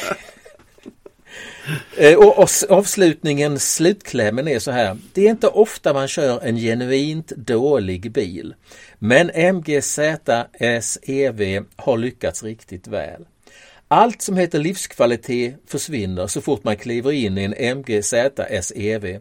Eh, 1.98 2.16
och 2.16 2.48
avslutningen, 2.70 3.60
slutklämmen 3.60 4.48
är 4.48 4.60
så 4.60 4.72
här. 4.72 4.98
Det 5.14 5.28
är 5.28 5.30
inte 5.30 5.48
ofta 5.48 5.94
man 5.94 6.08
kör 6.08 6.40
en 6.44 6.58
genuint 6.58 7.28
dålig 7.28 8.12
bil. 8.12 8.56
Men 9.00 9.56
MGZ 9.56 10.00
SEV 10.82 11.66
har 11.76 11.98
lyckats 11.98 12.44
riktigt 12.44 12.88
väl. 12.88 13.26
Allt 13.88 14.22
som 14.22 14.38
heter 14.38 14.60
livskvalitet 14.60 15.56
försvinner 15.68 16.28
så 16.28 16.42
fort 16.42 16.64
man 16.64 16.78
kliver 16.78 17.12
in 17.12 17.38
i 17.38 17.44
en 17.44 17.78
MGZ 17.78 18.14
SEV. 18.62 19.20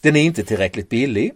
Den 0.00 0.16
är 0.16 0.22
inte 0.22 0.44
tillräckligt 0.44 0.88
billig. 0.88 1.32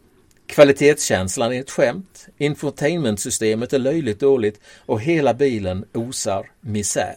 Kvalitetskänslan 0.47 1.53
är 1.53 1.61
ett 1.61 1.71
skämt. 1.71 2.29
Infotainmentsystemet 2.39 3.73
är 3.73 3.79
löjligt 3.79 4.21
dåligt 4.21 4.61
och 4.87 5.01
hela 5.01 5.35
bilen 5.35 5.85
osar 5.93 6.51
misär. 6.61 7.17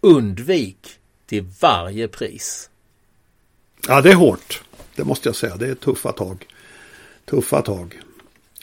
Undvik 0.00 0.98
till 1.32 1.44
varje 1.60 2.08
pris. 2.08 2.70
Ja, 3.88 4.00
det 4.00 4.10
är 4.10 4.14
hårt. 4.14 4.62
Det 4.96 5.04
måste 5.04 5.28
jag 5.28 5.36
säga. 5.36 5.56
Det 5.56 5.66
är 5.66 5.74
tuffa 5.74 6.12
tag. 6.12 6.46
Tuffa 7.24 7.62
tag. 7.62 8.00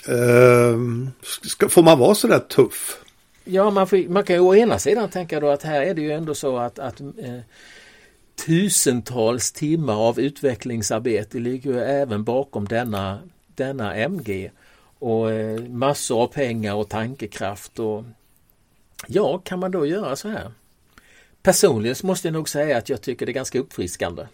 Ehm, 0.07 1.09
ska, 1.21 1.69
får 1.69 1.83
man 1.83 1.99
vara 1.99 2.15
så 2.15 2.27
där 2.27 2.39
tuff? 2.39 3.03
Ja, 3.43 3.69
man, 3.69 3.87
får, 3.87 4.09
man 4.09 4.23
kan 4.23 4.35
ju 4.35 4.41
å 4.41 4.55
ena 4.55 4.79
sidan 4.79 5.09
tänka 5.09 5.39
då 5.39 5.49
att 5.49 5.63
här 5.63 5.81
är 5.81 5.93
det 5.93 6.01
ju 6.01 6.11
ändå 6.11 6.35
så 6.35 6.57
att, 6.57 6.79
att 6.79 7.01
eh, 7.01 7.39
tusentals 8.45 9.51
timmar 9.51 9.95
av 9.95 10.19
utvecklingsarbete 10.19 11.39
ligger 11.39 11.71
ju 11.71 11.79
även 11.79 12.23
bakom 12.23 12.67
denna, 12.67 13.19
denna 13.55 13.95
MG. 13.95 14.51
Och 14.99 15.31
eh, 15.31 15.61
massor 15.61 16.21
av 16.21 16.27
pengar 16.27 16.73
och 16.73 16.89
tankekraft. 16.89 17.79
Och, 17.79 18.03
ja, 19.07 19.37
kan 19.37 19.59
man 19.59 19.71
då 19.71 19.85
göra 19.85 20.15
så 20.15 20.29
här? 20.29 20.51
Personligen 21.43 21.95
så 21.95 22.07
måste 22.07 22.27
jag 22.27 22.33
nog 22.33 22.49
säga 22.49 22.77
att 22.77 22.89
jag 22.89 23.01
tycker 23.01 23.25
det 23.25 23.31
är 23.31 23.33
ganska 23.33 23.59
uppfriskande. 23.59 24.27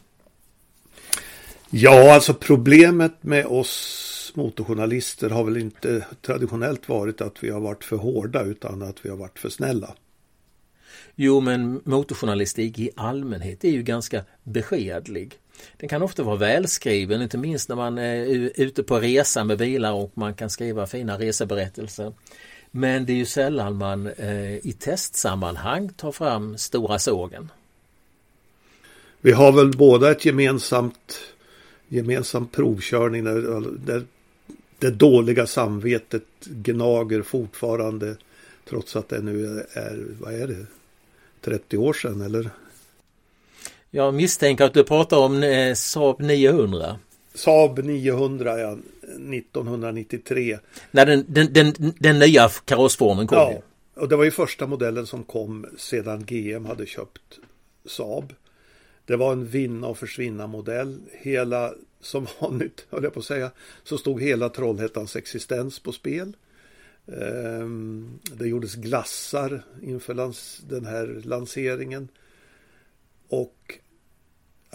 Ja, 1.69 2.13
alltså 2.13 2.33
problemet 2.33 3.23
med 3.23 3.45
oss 3.45 4.31
motorjournalister 4.35 5.29
har 5.29 5.43
väl 5.43 5.57
inte 5.57 6.05
traditionellt 6.21 6.89
varit 6.89 7.21
att 7.21 7.43
vi 7.43 7.49
har 7.49 7.59
varit 7.59 7.83
för 7.83 7.95
hårda 7.95 8.43
utan 8.43 8.81
att 8.81 9.05
vi 9.05 9.09
har 9.09 9.17
varit 9.17 9.39
för 9.39 9.49
snälla. 9.49 9.95
Jo, 11.15 11.39
men 11.41 11.81
motorjournalistik 11.85 12.79
i 12.79 12.89
allmänhet 12.95 13.63
är 13.63 13.69
ju 13.69 13.83
ganska 13.83 14.23
beskedlig. 14.43 15.39
Den 15.77 15.89
kan 15.89 16.01
ofta 16.01 16.23
vara 16.23 16.35
välskriven, 16.35 17.21
inte 17.21 17.37
minst 17.37 17.69
när 17.69 17.75
man 17.75 17.97
är 17.97 18.25
ute 18.61 18.83
på 18.83 18.99
resa 18.99 19.43
med 19.43 19.57
bilar 19.57 19.93
och 19.93 20.11
man 20.13 20.33
kan 20.33 20.49
skriva 20.49 20.87
fina 20.87 21.17
reseberättelser. 21.17 22.13
Men 22.77 23.05
det 23.05 23.13
är 23.13 23.17
ju 23.17 23.25
sällan 23.25 23.77
man 23.77 24.07
eh, 24.07 24.55
i 24.55 24.75
testsammanhang 24.79 25.89
tar 25.89 26.11
fram 26.11 26.57
stora 26.57 26.99
sågen. 26.99 27.51
Vi 29.21 29.31
har 29.31 29.51
väl 29.51 29.77
båda 29.77 30.11
ett 30.11 30.25
gemensamt 30.25 31.19
gemensam 31.87 32.47
provkörning 32.47 33.23
där, 33.23 33.63
där 33.85 34.03
det 34.79 34.91
dåliga 34.91 35.47
samvetet 35.47 36.23
gnager 36.45 37.21
fortfarande 37.21 38.15
trots 38.69 38.95
att 38.95 39.09
det 39.09 39.21
nu 39.21 39.45
är, 39.73 40.05
vad 40.19 40.33
är 40.33 40.47
det, 40.47 40.65
30 41.41 41.77
år 41.77 41.93
sedan 41.93 42.21
eller? 42.21 42.49
Jag 43.89 44.13
misstänker 44.13 44.65
att 44.65 44.73
du 44.73 44.83
pratar 44.83 45.17
om 45.17 45.43
eh, 45.43 45.73
Saab 45.73 46.21
900. 46.21 46.99
Saab 47.35 47.79
900 47.79 48.59
ja, 48.59 48.77
1993. 49.01 50.59
När 50.91 51.05
den, 51.05 51.25
den, 51.27 51.53
den, 51.53 51.73
den 51.99 52.19
nya 52.19 52.49
karossformen 52.49 53.27
kom. 53.27 53.37
Ja, 53.37 53.61
och 53.95 54.09
det 54.09 54.15
var 54.15 54.23
ju 54.23 54.31
första 54.31 54.67
modellen 54.67 55.07
som 55.07 55.23
kom 55.23 55.65
sedan 55.77 56.25
GM 56.25 56.65
hade 56.65 56.85
köpt 56.85 57.39
Saab. 57.85 58.33
Det 59.05 59.15
var 59.15 59.31
en 59.31 59.45
vinna 59.45 59.87
och 59.87 59.97
försvinna 59.97 60.47
modell. 60.47 60.99
Hela, 61.11 61.73
som 62.01 62.27
vanligt 62.39 62.85
höll 62.89 63.03
jag 63.03 63.13
på 63.13 63.19
att 63.19 63.25
säga, 63.25 63.51
så 63.83 63.97
stod 63.97 64.21
hela 64.21 64.49
Trollhättans 64.49 65.15
existens 65.15 65.79
på 65.79 65.91
spel. 65.91 66.35
Ehm, 67.07 68.19
det 68.23 68.47
gjordes 68.47 68.75
glassar 68.75 69.63
inför 69.81 70.13
den 70.69 70.85
här 70.85 71.21
lanseringen. 71.23 72.07
Och 73.27 73.79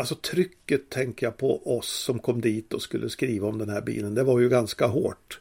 Alltså 0.00 0.14
trycket 0.14 0.90
tänker 0.90 1.26
jag 1.26 1.36
på 1.36 1.78
oss 1.78 1.88
som 1.88 2.18
kom 2.18 2.40
dit 2.40 2.72
och 2.74 2.82
skulle 2.82 3.10
skriva 3.10 3.48
om 3.48 3.58
den 3.58 3.68
här 3.68 3.80
bilen. 3.80 4.14
Det 4.14 4.22
var 4.22 4.40
ju 4.40 4.48
ganska 4.48 4.86
hårt. 4.86 5.40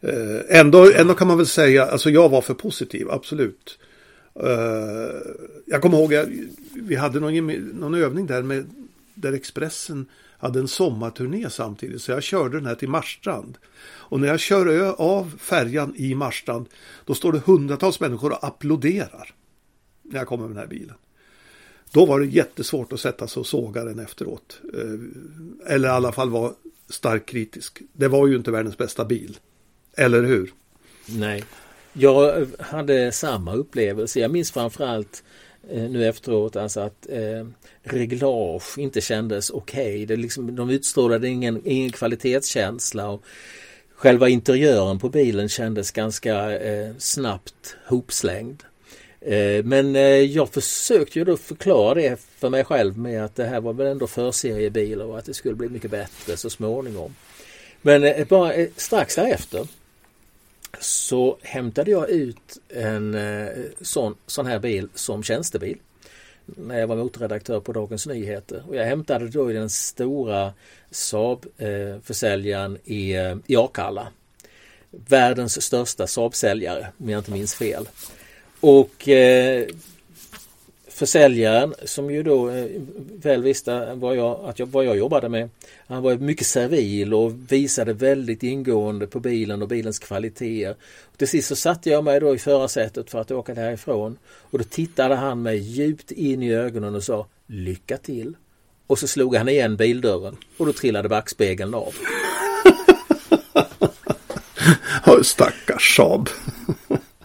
Eh, 0.00 0.58
ändå, 0.60 0.92
ändå 0.92 1.14
kan 1.14 1.28
man 1.28 1.36
väl 1.36 1.46
säga, 1.46 1.84
alltså 1.84 2.10
jag 2.10 2.28
var 2.28 2.40
för 2.40 2.54
positiv, 2.54 3.10
absolut. 3.10 3.78
Eh, 4.34 5.16
jag 5.66 5.82
kommer 5.82 5.98
ihåg, 5.98 6.14
vi 6.74 6.96
hade 6.96 7.20
någon, 7.20 7.46
någon 7.80 7.94
övning 7.94 8.26
där 8.26 8.42
med 8.42 8.66
där 9.14 9.32
Expressen 9.32 10.06
hade 10.38 10.58
en 10.58 10.68
sommarturné 10.68 11.50
samtidigt. 11.50 12.02
Så 12.02 12.12
jag 12.12 12.22
körde 12.22 12.56
den 12.56 12.66
här 12.66 12.74
till 12.74 12.88
Marstrand. 12.88 13.58
Och 13.82 14.20
när 14.20 14.28
jag 14.28 14.40
kör 14.40 14.94
av 15.00 15.38
färjan 15.38 15.94
i 15.96 16.14
Marstrand 16.14 16.66
då 17.04 17.14
står 17.14 17.32
det 17.32 17.38
hundratals 17.38 18.00
människor 18.00 18.32
och 18.32 18.44
applåderar. 18.44 19.34
När 20.02 20.18
jag 20.18 20.26
kommer 20.26 20.42
med 20.42 20.50
den 20.50 20.60
här 20.60 20.66
bilen. 20.66 20.96
Då 21.92 22.06
var 22.06 22.20
det 22.20 22.26
jättesvårt 22.26 22.92
att 22.92 23.00
sätta 23.00 23.26
sig 23.26 23.40
och 23.40 23.46
såga 23.46 23.84
den 23.84 23.98
efteråt. 23.98 24.60
Eh, 24.74 25.74
eller 25.74 25.88
i 25.88 25.92
alla 25.92 26.12
fall 26.12 26.30
vara 26.30 26.52
starkt 26.88 27.28
kritisk. 27.28 27.82
Det 27.92 28.08
var 28.08 28.26
ju 28.26 28.36
inte 28.36 28.50
världens 28.50 28.78
bästa 28.78 29.04
bil. 29.04 29.38
Eller 29.96 30.22
hur? 30.22 30.52
Nej. 31.06 31.44
Jag 31.92 32.46
hade 32.58 33.12
samma 33.12 33.54
upplevelse. 33.54 34.20
Jag 34.20 34.30
minns 34.30 34.50
framförallt 34.50 35.22
eh, 35.70 35.90
nu 35.90 36.08
efteråt 36.08 36.56
alltså 36.56 36.80
att 36.80 37.06
eh, 37.08 37.46
reglage 37.82 38.78
inte 38.78 39.00
kändes 39.00 39.50
okej. 39.50 40.04
Okay. 40.04 40.16
liksom, 40.16 40.56
de 40.56 40.70
utstrålade 40.70 41.28
ingen, 41.28 41.62
ingen 41.64 41.92
kvalitetskänsla. 41.92 43.08
Och 43.08 43.22
själva 43.94 44.28
interiören 44.28 44.98
på 44.98 45.08
bilen 45.08 45.48
kändes 45.48 45.90
ganska 45.90 46.58
eh, 46.58 46.92
snabbt 46.98 47.76
hopslängd. 47.86 48.62
Eh, 49.24 49.64
men 49.64 49.96
eh, 49.96 50.02
jag 50.02 50.48
försökte 50.48 51.18
ju 51.18 51.24
då 51.24 51.36
förklara 51.36 51.94
det 51.94 52.20
för 52.20 52.48
mig 52.48 52.64
själv 52.64 52.98
med 52.98 53.24
att 53.24 53.36
det 53.36 53.44
här 53.44 53.60
var 53.60 53.72
väl 53.72 53.86
ändå 53.86 54.06
förseriebilar 54.06 55.04
och 55.04 55.18
att 55.18 55.24
det 55.24 55.34
skulle 55.34 55.54
bli 55.54 55.68
mycket 55.68 55.90
bättre 55.90 56.36
så 56.36 56.50
småningom. 56.50 57.14
Men 57.82 58.04
eh, 58.04 58.26
bara 58.26 58.52
strax 58.76 59.14
därefter 59.14 59.66
så 60.80 61.38
hämtade 61.42 61.90
jag 61.90 62.10
ut 62.10 62.58
en 62.68 63.16
sån, 63.80 64.14
sån 64.26 64.46
här 64.46 64.58
bil 64.58 64.88
som 64.94 65.22
tjänstebil 65.22 65.78
när 66.44 66.78
jag 66.78 66.86
var 66.86 66.96
motorredaktör 66.96 67.60
på 67.60 67.72
Dagens 67.72 68.06
Nyheter. 68.06 68.62
Och 68.68 68.76
jag 68.76 68.84
hämtade 68.84 69.28
då 69.28 69.50
i 69.50 69.54
den 69.54 69.70
stora 69.70 70.52
Saab-försäljaren 70.90 72.78
i, 72.84 73.14
i 73.46 73.56
Akalla. 73.56 74.08
Världens 74.90 75.62
största 75.62 76.06
Saab-säljare 76.06 76.86
om 76.98 77.08
jag 77.08 77.20
inte 77.20 77.30
minns 77.30 77.54
fel. 77.54 77.86
Och 78.62 79.08
eh, 79.08 79.66
försäljaren 80.88 81.74
som 81.84 82.10
ju 82.10 82.22
då 82.22 82.50
eh, 82.50 82.66
väl 83.22 83.42
visste 83.42 83.94
vad 83.94 84.16
jag, 84.16 84.40
att 84.44 84.58
jag, 84.58 84.66
vad 84.66 84.84
jag 84.84 84.96
jobbade 84.96 85.28
med. 85.28 85.48
Han 85.86 86.02
var 86.02 86.16
mycket 86.16 86.46
servil 86.46 87.14
och 87.14 87.52
visade 87.52 87.92
väldigt 87.92 88.42
ingående 88.42 89.06
på 89.06 89.20
bilen 89.20 89.62
och 89.62 89.68
bilens 89.68 89.98
kvaliteter. 89.98 90.74
Till 91.16 91.28
sist 91.28 91.48
så 91.48 91.56
satte 91.56 91.90
jag 91.90 92.04
mig 92.04 92.20
då 92.20 92.34
i 92.34 92.38
förarsätet 92.38 93.10
för 93.10 93.20
att 93.20 93.30
åka 93.30 93.54
därifrån 93.54 94.18
och 94.24 94.58
då 94.58 94.64
tittade 94.64 95.14
han 95.14 95.42
mig 95.42 95.58
djupt 95.58 96.10
in 96.10 96.42
i 96.42 96.52
ögonen 96.52 96.94
och 96.94 97.04
sa 97.04 97.26
Lycka 97.46 97.96
till! 97.96 98.34
Och 98.86 98.98
så 98.98 99.08
slog 99.08 99.36
han 99.36 99.48
igen 99.48 99.76
bildörren 99.76 100.36
och 100.56 100.66
då 100.66 100.72
trillade 100.72 101.08
backspegeln 101.08 101.74
av. 101.74 101.94
Stackars 105.22 105.96
Saab. 105.96 106.28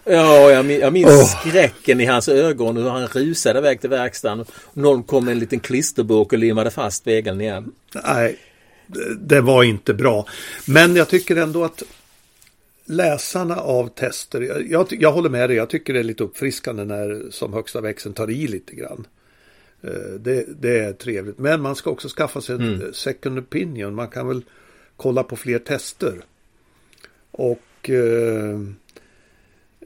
Ja, 0.08 0.50
jag, 0.50 0.70
jag 0.70 0.92
minns 0.92 1.10
oh. 1.10 1.40
skräcken 1.40 2.00
i 2.00 2.04
hans 2.04 2.28
ögon 2.28 2.76
och 2.76 2.82
hur 2.82 2.90
han 2.90 3.06
rusade 3.06 3.58
iväg 3.58 3.80
till 3.80 3.90
verkstaden. 3.90 4.44
Någon 4.72 5.02
kom 5.02 5.24
med 5.24 5.32
en 5.32 5.38
liten 5.38 5.60
klisterburk 5.60 6.32
och 6.32 6.38
limmade 6.38 6.70
fast 6.70 6.96
spegeln 6.96 7.40
igen. 7.40 7.72
Nej, 8.04 8.38
det 9.18 9.40
var 9.40 9.62
inte 9.62 9.94
bra. 9.94 10.26
Men 10.66 10.96
jag 10.96 11.08
tycker 11.08 11.36
ändå 11.36 11.64
att 11.64 11.82
läsarna 12.84 13.56
av 13.56 13.88
tester, 13.88 14.40
jag, 14.40 14.70
jag, 14.70 14.86
jag 14.90 15.12
håller 15.12 15.30
med 15.30 15.50
dig, 15.50 15.56
jag 15.56 15.70
tycker 15.70 15.92
det 15.92 15.98
är 15.98 16.04
lite 16.04 16.24
uppfriskande 16.24 16.84
när 16.84 17.30
som 17.30 17.52
högsta 17.52 17.80
växeln 17.80 18.14
tar 18.14 18.30
i 18.30 18.46
lite 18.46 18.74
grann. 18.74 19.06
Eh, 19.82 20.14
det, 20.20 20.44
det, 20.60 20.78
är 20.78 20.92
trevligt, 20.92 21.38
men 21.38 21.60
man 21.60 21.76
ska 21.76 21.90
också 21.90 22.08
skaffa 22.08 22.40
sig 22.40 22.54
en 22.54 22.74
mm. 22.74 22.92
second 22.92 23.38
opinion. 23.38 23.94
Man 23.94 24.08
kan 24.08 24.28
väl 24.28 24.42
kolla 24.96 25.22
på 25.22 25.36
fler 25.36 25.58
tester. 25.58 26.20
Och 27.30 27.90
eh, 27.90 28.58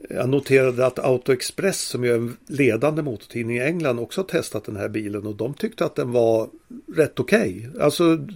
jag 0.09 0.29
noterade 0.29 0.85
att 0.85 0.99
AutoExpress 0.99 1.81
som 1.81 2.03
är 2.03 2.13
en 2.13 2.37
ledande 2.47 3.01
motortidning 3.01 3.57
i 3.57 3.61
England 3.61 3.99
också 3.99 4.21
har 4.21 4.25
testat 4.25 4.65
den 4.65 4.75
här 4.75 4.89
bilen 4.89 5.25
och 5.25 5.35
de 5.35 5.53
tyckte 5.53 5.85
att 5.85 5.95
den 5.95 6.11
var 6.11 6.49
rätt 6.95 7.19
okej. 7.19 7.69
Okay. 7.69 7.81
Alltså 7.81 8.27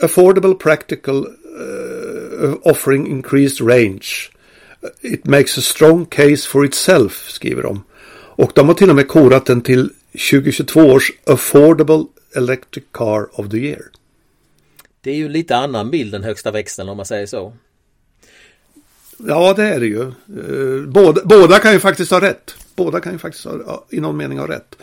affordable 0.00 0.54
practical 0.54 1.26
uh, 2.40 2.54
offering 2.62 3.06
increased 3.06 3.68
range. 3.68 4.30
It 5.00 5.24
makes 5.24 5.58
a 5.58 5.60
strong 5.60 6.06
case 6.06 6.48
for 6.48 6.64
itself 6.64 7.28
skriver 7.30 7.62
de. 7.62 7.82
Och 8.36 8.52
de 8.54 8.68
har 8.68 8.74
till 8.74 8.90
och 8.90 8.96
med 8.96 9.08
korat 9.08 9.46
den 9.46 9.60
till 9.60 9.90
2022 10.30 10.80
års 10.80 11.12
affordable 11.24 12.04
electric 12.36 12.84
car 12.92 13.40
of 13.40 13.50
the 13.50 13.56
year. 13.56 13.82
Det 15.00 15.10
är 15.10 15.14
ju 15.14 15.28
lite 15.28 15.56
annan 15.56 15.90
bild 15.90 16.14
än 16.14 16.24
högsta 16.24 16.50
växeln 16.50 16.88
om 16.88 16.96
man 16.96 17.06
säger 17.06 17.26
så. 17.26 17.52
Ja, 19.18 19.54
det 19.54 19.64
är 19.64 19.80
det 19.80 19.86
ju. 19.86 20.02
Eh, 20.02 20.88
båda, 20.88 21.20
båda 21.24 21.58
kan 21.58 21.72
ju 21.72 21.80
faktiskt 21.80 22.10
ha 22.10 22.20
rätt. 22.20 22.54
Båda 22.74 23.00
kan 23.00 23.12
ju 23.12 23.18
faktiskt 23.18 23.44
ha, 23.44 23.86
i 23.90 24.00
någon 24.00 24.16
mening 24.16 24.38
ha 24.38 24.48
rätt. 24.48 24.78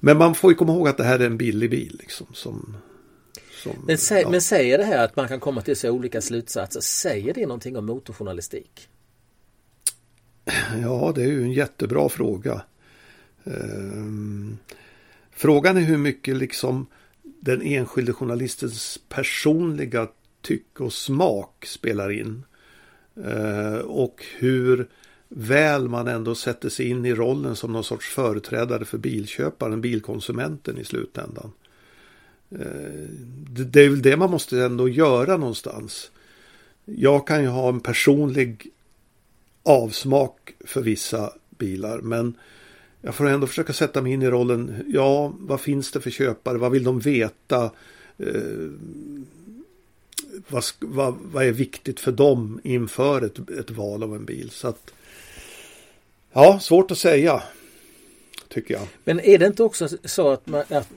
Men 0.00 0.18
man 0.18 0.34
får 0.34 0.50
ju 0.50 0.54
komma 0.54 0.72
ihåg 0.72 0.88
att 0.88 0.96
det 0.96 1.04
här 1.04 1.18
är 1.18 1.26
en 1.26 1.36
billig 1.36 1.70
bil. 1.70 1.96
Liksom, 2.00 2.26
som, 2.32 2.76
som, 3.62 3.72
men, 3.86 3.98
sä, 3.98 4.20
ja. 4.20 4.30
men 4.30 4.40
säger 4.40 4.78
det 4.78 4.84
här 4.84 5.04
att 5.04 5.16
man 5.16 5.28
kan 5.28 5.40
komma 5.40 5.62
till 5.62 5.76
så 5.76 5.90
olika 5.90 6.20
slutsatser, 6.20 6.80
säger 6.80 7.34
det 7.34 7.46
någonting 7.46 7.76
om 7.76 7.86
motorjournalistik? 7.86 8.88
Ja, 10.82 11.12
det 11.14 11.22
är 11.22 11.26
ju 11.26 11.42
en 11.42 11.52
jättebra 11.52 12.08
fråga. 12.08 12.62
Ehm, 13.44 14.58
frågan 15.30 15.76
är 15.76 15.80
hur 15.80 15.98
mycket 15.98 16.36
liksom 16.36 16.86
den 17.40 17.62
enskilde 17.62 18.12
journalistens 18.12 18.98
personliga 19.08 20.08
tycke 20.42 20.82
och 20.82 20.92
smak 20.92 21.66
spelar 21.66 22.10
in. 22.10 22.44
Eh, 23.24 23.78
och 23.78 24.24
hur 24.38 24.88
väl 25.28 25.88
man 25.88 26.08
ändå 26.08 26.34
sätter 26.34 26.68
sig 26.68 26.88
in 26.88 27.06
i 27.06 27.14
rollen 27.14 27.56
som 27.56 27.72
någon 27.72 27.84
sorts 27.84 28.08
företrädare 28.08 28.84
för 28.84 28.98
bilköparen, 28.98 29.80
bilkonsumenten 29.80 30.78
i 30.78 30.84
slutändan. 30.84 31.52
Eh, 32.50 33.08
det 33.46 33.80
är 33.80 33.88
väl 33.88 34.02
det 34.02 34.16
man 34.16 34.30
måste 34.30 34.62
ändå 34.62 34.88
göra 34.88 35.36
någonstans. 35.36 36.10
Jag 36.84 37.26
kan 37.26 37.42
ju 37.42 37.48
ha 37.48 37.68
en 37.68 37.80
personlig 37.80 38.66
avsmak 39.62 40.54
för 40.64 40.82
vissa 40.82 41.32
bilar 41.58 42.00
men 42.00 42.34
jag 43.00 43.14
får 43.14 43.28
ändå 43.28 43.46
försöka 43.46 43.72
sätta 43.72 44.02
mig 44.02 44.12
in 44.12 44.22
i 44.22 44.30
rollen. 44.30 44.84
Ja, 44.86 45.32
vad 45.38 45.60
finns 45.60 45.90
det 45.90 46.00
för 46.00 46.10
köpare? 46.10 46.58
Vad 46.58 46.72
vill 46.72 46.84
de 46.84 47.00
veta? 47.00 47.70
Eh, 48.18 48.70
vad, 50.48 50.64
vad, 50.78 51.14
vad 51.22 51.44
är 51.44 51.52
viktigt 51.52 52.00
för 52.00 52.12
dem 52.12 52.60
inför 52.64 53.22
ett, 53.22 53.50
ett 53.50 53.70
val 53.70 54.02
av 54.02 54.14
en 54.14 54.24
bil. 54.24 54.50
Så 54.50 54.68
att, 54.68 54.90
ja, 56.32 56.60
svårt 56.60 56.90
att 56.90 56.98
säga. 56.98 57.42
Tycker 58.48 58.74
jag. 58.74 58.86
Men 59.04 59.20
är 59.20 59.38
det 59.38 59.46
inte 59.46 59.62
också 59.62 59.88
så 60.04 60.28
att, 60.28 60.46
man, 60.46 60.64
att 60.68 60.88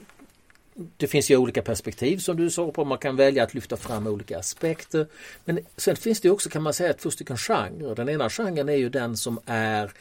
det 0.97 1.08
finns 1.08 1.32
ju 1.32 1.38
olika 1.38 1.62
perspektiv 1.62 2.17
som 2.17 2.38
du 2.38 2.49
sa 2.49 2.71
på. 2.71 2.86
Man 2.86 2.97
kan 2.97 3.15
välja 3.15 3.43
att 3.43 3.54
lyfta 3.54 3.77
fram 3.77 4.08
olika 4.08 4.39
aspekter. 4.39 5.08
Men 5.45 5.60
sen 5.77 5.95
finns 5.95 6.21
det 6.21 6.30
också 6.30 6.49
kan 6.49 6.63
man 6.63 6.73
säga 6.73 6.93
två 6.93 7.12
stycken 7.12 7.38
genrer. 7.38 7.95
Den 7.95 8.10
ena 8.10 8.30
genren 8.30 8.69
är 8.69 8.75
ju 8.75 8.89
den 8.89 9.17
som 9.17 9.39
är 9.45 9.91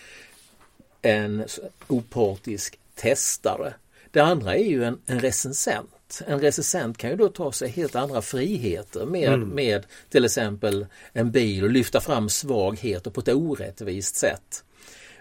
en 1.03 1.45
opartisk 1.89 2.79
testare. 2.95 3.75
Det 4.11 4.21
andra 4.21 4.57
är 4.57 4.65
ju 4.65 4.85
en, 4.85 4.99
en 5.07 5.21
recensent. 5.21 5.91
En 6.27 6.41
recensent 6.41 6.99
kan 6.99 7.11
ju 7.11 7.17
då 7.17 7.29
ta 7.29 7.53
sig 7.53 7.69
helt 7.69 7.97
andra 7.97 8.23
friheter 8.23 9.07
med, 9.07 9.33
mm. 9.33 9.49
med 9.49 9.87
till 10.09 10.25
exempel 10.25 10.87
en 11.13 11.31
bil 11.31 11.65
och 11.65 11.71
lyfta 11.71 12.01
fram 12.01 12.29
svagheter 12.29 13.11
på 13.11 13.21
ett 13.21 13.29
orättvist 13.29 14.17
sätt. 14.17 14.65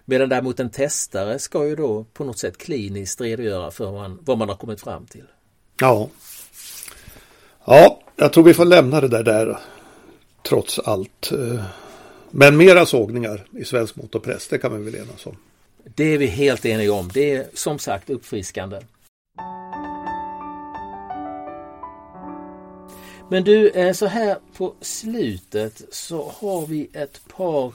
Medan 0.05 0.29
däremot 0.29 0.59
en 0.59 0.69
testare 0.69 1.39
ska 1.39 1.67
ju 1.67 1.75
då 1.75 2.03
på 2.03 2.23
något 2.23 2.39
sätt 2.39 2.57
kliniskt 2.57 3.21
redogöra 3.21 3.71
för 3.71 3.85
vad 3.85 3.93
man, 3.93 4.19
vad 4.21 4.37
man 4.37 4.49
har 4.49 4.55
kommit 4.55 4.81
fram 4.81 5.05
till. 5.05 5.25
Ja. 5.79 6.09
Ja, 7.65 8.01
jag 8.15 8.33
tror 8.33 8.43
vi 8.43 8.53
får 8.53 8.65
lämna 8.65 9.01
det 9.01 9.07
där 9.07 9.23
där 9.23 9.59
trots 10.43 10.79
allt. 10.79 11.31
Men 12.31 12.57
mera 12.57 12.85
sågningar 12.85 13.47
i 13.57 13.65
svensk 13.65 13.95
motorpress, 13.95 14.47
det 14.47 14.57
kan 14.57 14.77
vi 14.77 14.91
väl 14.91 15.01
enas 15.01 15.25
om. 15.25 15.37
Det 15.95 16.13
är 16.13 16.17
vi 16.17 16.25
helt 16.25 16.65
eniga 16.65 16.93
om. 16.93 17.09
Det 17.13 17.33
är 17.33 17.45
som 17.53 17.79
sagt 17.79 18.09
uppfriskande. 18.09 18.79
Men 23.29 23.43
du, 23.43 23.69
eh, 23.69 23.93
så 23.93 24.05
här 24.05 24.37
på 24.57 24.75
slutet 24.81 25.81
så 25.91 26.33
har 26.39 26.67
vi 26.67 26.89
ett 26.93 27.21
par 27.37 27.73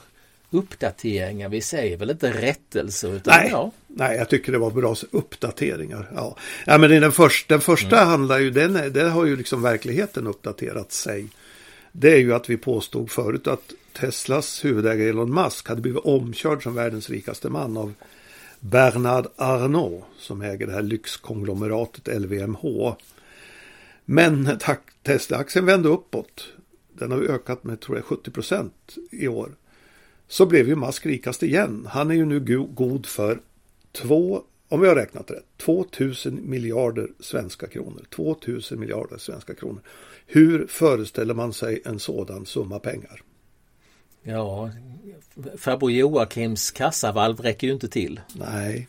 uppdateringar. 0.49 1.49
Vi 1.49 1.61
säger 1.61 1.97
väl 1.97 2.09
inte 2.09 2.41
rättelser 2.41 3.15
utan 3.15 3.33
nej, 3.37 3.49
ja. 3.51 3.71
Nej, 3.87 4.17
jag 4.17 4.29
tycker 4.29 4.51
det 4.51 4.57
var 4.57 4.71
bra 4.71 4.95
uppdateringar. 5.11 6.11
Ja, 6.15 6.37
ja 6.65 6.77
men 6.77 6.89
den, 6.89 7.11
första, 7.11 7.53
den 7.53 7.61
första 7.61 7.97
mm. 7.97 8.09
handlar 8.09 8.39
ju, 8.39 8.51
den, 8.51 8.93
den 8.93 9.11
har 9.11 9.25
ju 9.25 9.35
liksom 9.35 9.61
verkligheten 9.61 10.27
uppdaterat 10.27 10.91
sig. 10.91 11.27
Det 11.91 12.13
är 12.13 12.19
ju 12.19 12.33
att 12.33 12.49
vi 12.49 12.57
påstod 12.57 13.11
förut 13.11 13.47
att 13.47 13.73
Teslas 13.93 14.65
huvudägare 14.65 15.09
Elon 15.09 15.33
Musk 15.33 15.69
hade 15.69 15.81
blivit 15.81 16.05
omkörd 16.05 16.63
som 16.63 16.75
världens 16.75 17.09
rikaste 17.09 17.49
man 17.49 17.77
av 17.77 17.93
Bernard 18.59 19.27
Arnault 19.35 20.03
som 20.19 20.41
äger 20.41 20.67
det 20.67 20.73
här 20.73 20.81
lyxkonglomeratet 20.81 22.21
LVMH. 22.21 22.95
Men 24.05 24.59
Tesla-aktien 25.03 25.65
vände 25.65 25.89
uppåt. 25.89 26.47
Den 26.93 27.11
har 27.11 27.19
ökat 27.19 27.63
med 27.63 27.79
tror 27.79 27.97
jag 27.97 28.05
70 28.05 28.31
procent 28.31 28.95
i 29.11 29.27
år. 29.27 29.55
Så 30.27 30.45
blev 30.45 30.67
ju 30.67 30.75
Musk 30.75 31.05
rikast 31.05 31.43
igen. 31.43 31.87
Han 31.91 32.11
är 32.11 32.15
ju 32.15 32.25
nu 32.25 32.39
god 32.73 33.05
för 33.05 33.41
två, 33.91 34.43
om 34.69 34.83
jag 34.83 34.89
har 34.89 34.95
räknat 34.95 35.31
rätt, 35.31 35.45
2000 35.57 36.49
miljarder 36.49 37.09
svenska 37.19 37.67
kronor. 37.67 38.05
2000 38.09 38.79
miljarder 38.79 39.17
svenska 39.17 39.53
kronor. 39.53 39.81
Hur 40.25 40.67
föreställer 40.67 41.33
man 41.33 41.53
sig 41.53 41.81
en 41.85 41.99
sådan 41.99 42.45
summa 42.45 42.79
pengar? 42.79 43.21
Ja, 44.23 44.71
farbror 45.57 45.91
Joakims 45.91 46.71
kassavalv 46.71 47.39
räcker 47.39 47.67
ju 47.67 47.73
inte 47.73 47.87
till. 47.87 48.19
Nej. 48.35 48.87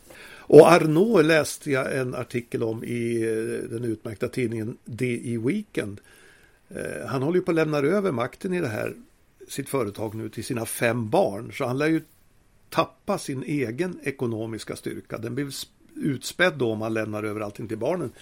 Och 0.49 0.73
Arnault 0.73 1.27
läste 1.27 1.71
jag 1.71 1.97
en 1.97 2.15
artikel 2.15 2.63
om 2.63 2.85
i 2.85 3.23
eh, 3.23 3.71
den 3.71 3.85
utmärkta 3.85 4.29
tidningen 4.29 4.77
DI 4.85 5.37
Weekend. 5.37 6.01
Eh, 6.69 7.07
han 7.07 7.23
håller 7.23 7.39
ju 7.39 7.43
på 7.43 7.51
att 7.51 7.55
lämna 7.55 7.79
över 7.79 8.13
makten 8.13 8.55
i 8.55 8.61
det 8.61 8.69
här 8.69 8.95
sitt 9.49 9.69
företag 9.69 10.15
nu 10.15 10.29
till 10.29 10.45
sina 10.45 10.67
fem 10.67 11.11
barn. 11.11 11.53
Så 11.53 11.67
han 11.67 11.79
lär 11.79 11.87
ju 11.87 12.01
tappa 12.71 13.19
sin 13.19 13.43
egen 13.43 14.01
ekonomiska 14.03 14.77
styrka. 14.77 15.19
Den 15.19 15.35
blir 15.35 15.51
utspädd 15.95 16.55
då 16.59 16.73
om 16.73 16.81
han 16.81 16.95
lämnar 16.95 17.23
över 17.23 17.41
allting 17.41 17.69
till 17.69 17.79
barnen. 17.79 18.13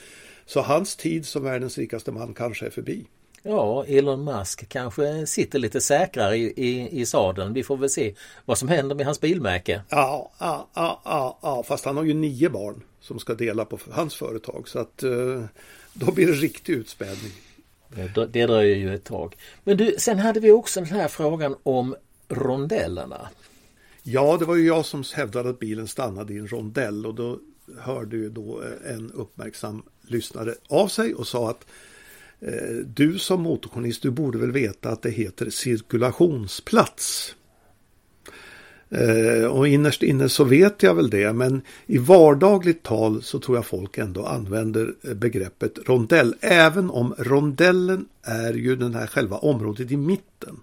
Så 0.46 0.60
hans 0.60 0.96
tid 0.96 1.26
som 1.26 1.42
världens 1.42 1.78
rikaste 1.78 2.12
man 2.12 2.34
kanske 2.34 2.66
är 2.66 2.70
förbi. 2.70 3.06
Ja, 3.46 3.84
Elon 3.84 4.24
Musk 4.24 4.68
kanske 4.68 5.26
sitter 5.26 5.58
lite 5.58 5.80
säkrare 5.80 6.36
i, 6.36 6.52
i, 6.56 7.00
i 7.00 7.06
sadeln. 7.06 7.52
Vi 7.52 7.62
får 7.62 7.76
väl 7.76 7.90
se 7.90 8.14
vad 8.44 8.58
som 8.58 8.68
händer 8.68 8.94
med 8.94 9.06
hans 9.06 9.20
bilmärke. 9.20 9.82
Ja, 9.88 10.32
ja, 10.38 10.68
ja, 10.74 11.38
ja, 11.42 11.62
fast 11.62 11.84
han 11.84 11.96
har 11.96 12.04
ju 12.04 12.14
nio 12.14 12.50
barn 12.50 12.82
som 13.00 13.18
ska 13.18 13.34
dela 13.34 13.64
på 13.64 13.78
hans 13.90 14.14
företag. 14.14 14.68
Så 14.68 14.78
att 14.78 15.02
eh, 15.02 15.44
då 15.92 16.12
blir 16.12 16.26
det 16.26 16.32
riktig 16.32 16.72
utspädning. 16.72 17.32
Det, 17.88 18.26
det 18.26 18.46
dröjer 18.46 18.76
ju 18.76 18.94
ett 18.94 19.04
tag. 19.04 19.36
Men 19.64 19.76
du, 19.76 19.94
sen 19.98 20.18
hade 20.18 20.40
vi 20.40 20.50
också 20.50 20.80
den 20.80 20.88
här 20.88 21.08
frågan 21.08 21.56
om 21.62 21.96
rondellerna. 22.28 23.28
Ja, 24.02 24.36
det 24.36 24.44
var 24.44 24.56
ju 24.56 24.66
jag 24.66 24.84
som 24.84 25.04
hävdade 25.14 25.50
att 25.50 25.58
bilen 25.58 25.88
stannade 25.88 26.32
i 26.32 26.38
en 26.38 26.48
rondell 26.48 27.06
och 27.06 27.14
då 27.14 27.38
hörde 27.78 28.16
ju 28.16 28.30
då 28.30 28.62
eh, 28.62 28.94
en 28.94 29.10
uppmärksam 29.10 29.82
lyssnare 30.02 30.54
av 30.68 30.88
sig 30.88 31.14
och 31.14 31.26
sa 31.26 31.50
att 31.50 31.66
du 32.84 33.18
som 33.18 33.42
motorjournalist, 33.42 34.02
du 34.02 34.10
borde 34.10 34.38
väl 34.38 34.52
veta 34.52 34.90
att 34.90 35.02
det 35.02 35.10
heter 35.10 35.50
cirkulationsplats. 35.50 37.34
Eh, 38.94 39.46
och 39.46 39.68
innerst 39.68 40.02
inne 40.02 40.28
så 40.28 40.44
vet 40.44 40.82
jag 40.82 40.94
väl 40.94 41.10
det, 41.10 41.32
men 41.32 41.62
i 41.86 41.98
vardagligt 41.98 42.82
tal 42.82 43.22
så 43.22 43.38
tror 43.38 43.56
jag 43.56 43.66
folk 43.66 43.98
ändå 43.98 44.26
använder 44.26 44.94
eh, 45.02 45.14
begreppet 45.14 45.78
rondell, 45.86 46.34
även 46.40 46.90
om 46.90 47.14
rondellen 47.18 48.08
är 48.22 48.52
ju 48.52 48.76
den 48.76 48.94
här 48.94 49.06
själva 49.06 49.36
området 49.36 49.90
i 49.90 49.96
mitten 49.96 50.60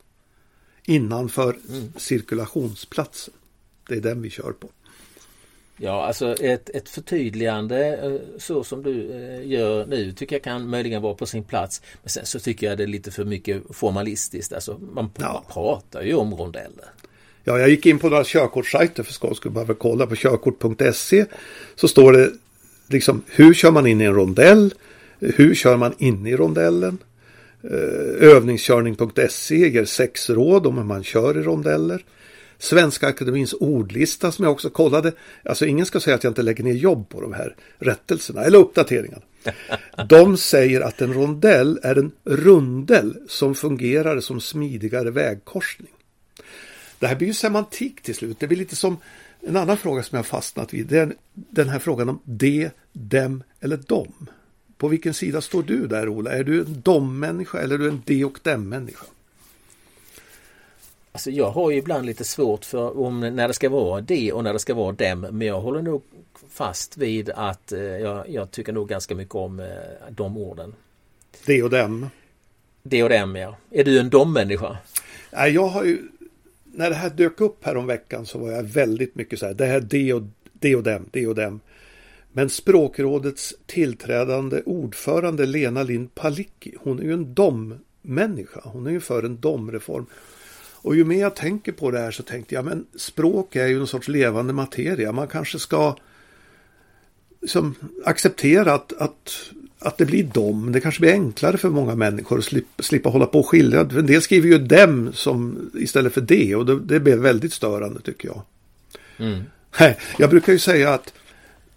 innanför 0.85 1.57
mm. 1.69 1.93
cirkulationsplatsen. 1.97 3.33
Det 3.87 3.95
är 3.95 4.01
den 4.01 4.21
vi 4.21 4.29
kör 4.29 4.51
på. 4.51 4.69
Ja, 5.83 6.05
alltså 6.05 6.33
ett, 6.33 6.69
ett 6.69 6.89
förtydligande 6.89 7.97
eh, 7.97 8.39
så 8.39 8.63
som 8.63 8.83
du 8.83 8.91
gör 9.43 9.85
nu 9.85 10.11
tycker 10.11 10.35
jag 10.35 10.43
kan 10.43 10.69
möjligen 10.69 11.01
vara 11.01 11.13
på 11.13 11.25
sin 11.25 11.43
plats. 11.43 11.81
Men 12.03 12.09
sen 12.09 12.25
så 12.25 12.39
tycker 12.39 12.67
jag 12.67 12.77
det 12.77 12.83
är 12.83 12.87
lite 12.87 13.11
för 13.11 13.25
mycket 13.25 13.63
formalistiskt. 13.69 14.53
Alltså 14.53 14.79
man 14.93 15.09
ja. 15.19 15.43
pratar 15.53 16.01
ju 16.01 16.13
om 16.13 16.33
rondeller. 16.33 16.85
Ja, 17.43 17.59
jag 17.59 17.69
gick 17.69 17.85
in 17.85 17.99
på 17.99 18.09
några 18.09 18.23
körkortssajter 18.23 19.03
för 19.03 19.13
skojs 19.13 19.37
skull, 19.37 19.51
bara 19.51 19.73
kolla 19.73 20.07
på 20.07 20.15
körkort.se. 20.15 21.25
Så 21.75 21.87
står 21.87 22.13
det 22.13 22.31
liksom 22.87 23.23
hur 23.27 23.53
kör 23.53 23.71
man 23.71 23.87
in 23.87 24.01
i 24.01 24.03
en 24.03 24.15
rondell? 24.15 24.73
Hur 25.19 25.55
kör 25.55 25.77
man 25.77 25.93
in 25.97 26.27
i 26.27 26.35
rondellen? 26.35 26.97
Eh, 27.63 28.29
övningskörning.se 28.29 29.69
ger 29.69 29.85
sex 29.85 30.29
råd 30.29 30.67
om 30.67 30.77
hur 30.77 30.85
man 30.85 31.03
kör 31.03 31.37
i 31.37 31.41
rondeller. 31.43 32.03
Svenska 32.61 33.07
Akademins 33.07 33.53
ordlista 33.53 34.31
som 34.31 34.45
jag 34.45 34.51
också 34.51 34.69
kollade. 34.69 35.11
Alltså 35.45 35.65
ingen 35.65 35.85
ska 35.85 35.99
säga 35.99 36.15
att 36.15 36.23
jag 36.23 36.31
inte 36.31 36.41
lägger 36.41 36.63
ner 36.63 36.73
jobb 36.73 37.09
på 37.09 37.21
de 37.21 37.33
här 37.33 37.55
rättelserna 37.79 38.43
eller 38.43 38.59
uppdateringarna. 38.59 39.21
De 40.09 40.37
säger 40.37 40.81
att 40.81 41.01
en 41.01 41.13
rondell 41.13 41.79
är 41.83 41.95
en 41.95 42.11
rundel 42.23 43.17
som 43.27 43.55
fungerar 43.55 44.19
som 44.19 44.41
smidigare 44.41 45.11
vägkorsning. 45.11 45.91
Det 46.99 47.07
här 47.07 47.15
blir 47.15 47.27
ju 47.27 47.33
semantik 47.33 48.01
till 48.01 48.15
slut. 48.15 48.39
Det 48.39 48.47
blir 48.47 48.57
lite 48.57 48.75
som 48.75 48.97
en 49.39 49.57
annan 49.57 49.77
fråga 49.77 50.03
som 50.03 50.15
jag 50.15 50.25
fastnat 50.25 50.73
vid. 50.73 50.87
Det 50.87 50.99
är 50.99 51.13
den 51.33 51.69
här 51.69 51.79
frågan 51.79 52.09
om 52.09 52.19
de, 52.23 52.69
dem 52.93 53.43
eller 53.59 53.77
dom. 53.77 54.29
På 54.77 54.87
vilken 54.87 55.13
sida 55.13 55.41
står 55.41 55.63
du 55.63 55.87
där 55.87 56.09
Ola? 56.09 56.31
Är 56.31 56.43
du 56.43 56.59
en 56.59 56.81
dom-människa 56.81 57.59
eller 57.59 57.75
är 57.75 57.79
du 57.79 57.87
en 57.87 58.01
de 58.05 58.23
och 58.25 58.39
dem-människa? 58.43 59.05
Alltså 61.11 61.31
jag 61.31 61.51
har 61.51 61.71
ju 61.71 61.77
ibland 61.77 62.05
lite 62.05 62.23
svårt 62.23 62.65
för 62.65 62.99
om 62.99 63.19
när 63.19 63.47
det 63.47 63.53
ska 63.53 63.69
vara 63.69 64.01
de 64.01 64.31
och 64.31 64.43
när 64.43 64.53
det 64.53 64.59
ska 64.59 64.73
vara 64.73 64.91
dem. 64.91 65.19
Men 65.19 65.47
jag 65.47 65.61
håller 65.61 65.81
nog 65.81 66.03
fast 66.49 66.97
vid 66.97 67.29
att 67.29 67.71
eh, 67.71 67.81
jag, 67.81 68.29
jag, 68.29 68.51
tycker 68.51 68.73
nog 68.73 68.89
ganska 68.89 69.15
mycket 69.15 69.35
om 69.35 69.59
eh, 69.59 69.65
de 70.09 70.37
orden. 70.37 70.73
De 71.45 71.61
och 71.61 71.69
dem? 71.69 72.09
De 72.83 73.03
och 73.03 73.09
dem 73.09 73.35
ja. 73.35 73.57
Är 73.71 73.83
du 73.83 73.99
en 73.99 74.09
dom-människa? 74.09 74.77
Nej, 75.31 75.51
jag 75.51 75.67
har 75.67 75.83
ju 75.83 75.99
när 76.63 76.89
det 76.89 76.95
här 76.95 77.09
dök 77.09 77.41
upp 77.41 77.65
här 77.65 77.77
om 77.77 77.87
veckan 77.87 78.25
så 78.25 78.39
var 78.39 78.51
jag 78.51 78.63
väldigt 78.63 79.15
mycket 79.15 79.39
så 79.39 79.45
här, 79.45 79.53
det 79.53 79.65
här 79.65 79.79
det 79.79 80.13
och, 80.13 80.23
det 80.53 80.75
och 80.75 80.83
dem, 80.83 81.05
det 81.11 81.27
och 81.27 81.35
dem. 81.35 81.59
Men 82.31 82.49
språkrådets 82.49 83.53
tillträdande 83.65 84.61
ordförande 84.65 85.45
Lena 85.45 85.83
Lind 85.83 86.15
Palicki, 86.15 86.75
hon 86.79 86.99
är 86.99 87.03
ju 87.03 87.13
en 87.13 87.33
dom-människa. 87.33 88.61
Hon 88.63 88.87
är 88.87 88.91
ju 88.91 88.99
för 88.99 89.23
en 89.23 89.39
domreform. 89.39 90.05
Och 90.81 90.95
ju 90.95 91.03
mer 91.03 91.19
jag 91.19 91.35
tänker 91.35 91.71
på 91.71 91.91
det 91.91 91.99
här 91.99 92.11
så 92.11 92.23
tänkte 92.23 92.55
jag, 92.55 92.65
men 92.65 92.85
språk 92.95 93.55
är 93.55 93.67
ju 93.67 93.79
en 93.79 93.87
sorts 93.87 94.07
levande 94.07 94.53
materia. 94.53 95.11
Man 95.11 95.27
kanske 95.27 95.59
ska 95.59 95.95
liksom, 97.41 97.75
acceptera 98.05 98.73
att, 98.73 98.93
att 98.93 99.51
att 99.81 99.97
det 99.97 100.05
blir 100.05 100.23
dem. 100.23 100.71
Det 100.71 100.81
kanske 100.81 101.01
blir 101.01 101.11
enklare 101.11 101.57
för 101.57 101.69
många 101.69 101.95
människor 101.95 102.37
att 102.37 102.45
slippa, 102.45 102.83
slippa 102.83 103.09
hålla 103.09 103.25
på 103.25 103.39
och 103.39 103.47
skilja. 103.47 103.81
En 103.81 104.05
del 104.05 104.21
skriver 104.21 104.47
ju 104.47 104.57
dem 104.57 105.13
som, 105.13 105.71
istället 105.73 106.13
för 106.13 106.21
det 106.21 106.55
och 106.55 106.65
det, 106.65 106.79
det 106.79 106.99
blir 106.99 107.17
väldigt 107.17 107.53
störande 107.53 108.01
tycker 108.01 108.27
jag. 108.27 108.41
Mm. 109.17 109.43
Jag 110.17 110.29
brukar 110.29 110.53
ju 110.53 110.59
säga 110.59 110.93
att 110.93 111.13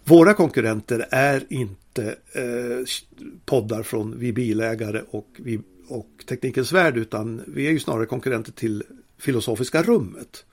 våra 0.03 0.33
konkurrenter 0.33 1.07
är 1.11 1.43
inte 1.49 2.15
eh, 2.31 2.85
poddar 3.45 3.83
från 3.83 4.19
Vi 4.19 4.33
bilägare 4.33 5.01
och, 5.09 5.27
vi, 5.37 5.59
och 5.87 6.09
Teknikens 6.29 6.71
Värld 6.71 6.97
utan 6.97 7.43
vi 7.47 7.67
är 7.67 7.71
ju 7.71 7.79
snarare 7.79 8.05
konkurrenter 8.05 8.51
till 8.51 8.83
Filosofiska 9.17 9.83
rummet. 9.83 10.45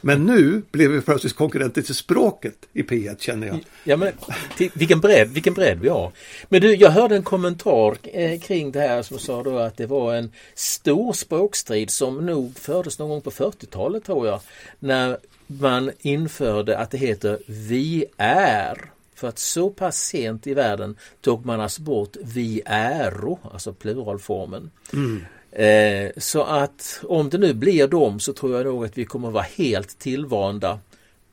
Men 0.00 0.26
nu 0.26 0.62
blev 0.70 0.90
vi 0.90 1.00
plötsligt 1.00 1.36
konkurrenter 1.36 1.82
till 1.82 1.94
språket 1.94 2.54
i 2.72 2.82
P1 2.82 3.16
känner 3.18 3.46
jag. 3.46 3.58
Ja, 3.84 3.96
men, 3.96 4.12
till, 4.56 4.70
vilken, 4.74 5.00
bredd, 5.00 5.28
vilken 5.28 5.54
bredd 5.54 5.78
vi 5.80 5.88
har. 5.88 6.12
Men 6.48 6.60
du, 6.60 6.74
jag 6.74 6.90
hörde 6.90 7.16
en 7.16 7.22
kommentar 7.22 7.96
eh, 8.02 8.40
kring 8.40 8.72
det 8.72 8.80
här 8.80 9.02
som 9.02 9.18
sa 9.18 9.42
då 9.42 9.58
att 9.58 9.76
det 9.76 9.86
var 9.86 10.14
en 10.14 10.32
stor 10.54 11.12
språkstrid 11.12 11.90
som 11.90 12.26
nog 12.26 12.56
fördes 12.56 12.98
någon 12.98 13.08
gång 13.08 13.20
på 13.20 13.30
40-talet 13.30 14.04
tror 14.04 14.26
jag. 14.26 14.40
När 14.78 15.18
man 15.46 15.90
införde 16.00 16.78
att 16.78 16.90
det 16.90 16.98
heter 16.98 17.38
vi 17.46 18.04
är. 18.16 18.90
För 19.18 19.28
att 19.28 19.38
så 19.38 19.70
pass 19.70 19.98
sent 19.98 20.46
i 20.46 20.54
världen 20.54 20.96
tog 21.20 21.46
man 21.46 21.60
alltså 21.60 21.82
bort 21.82 22.16
vi 22.22 22.62
äro, 22.66 23.38
alltså 23.52 23.72
pluralformen. 23.72 24.70
Mm. 24.92 25.24
Eh, 25.50 26.12
så 26.16 26.42
att 26.42 27.00
om 27.02 27.30
det 27.30 27.38
nu 27.38 27.54
blir 27.54 27.88
dem 27.88 28.20
så 28.20 28.32
tror 28.32 28.56
jag 28.56 28.66
nog 28.66 28.84
att 28.84 28.98
vi 28.98 29.04
kommer 29.04 29.30
vara 29.30 29.46
helt 29.56 29.98
tillvanda 29.98 30.78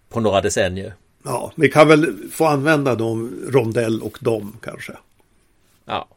på 0.10 0.20
några 0.20 0.42
decennier. 0.42 0.94
Ja, 1.24 1.52
vi 1.56 1.70
kan 1.70 1.88
väl 1.88 2.30
få 2.32 2.46
använda 2.46 2.96
dem, 2.96 3.46
rondell 3.50 4.02
och 4.02 4.18
dom 4.22 4.58
kanske. 4.62 4.94
Ja. 5.86 6.08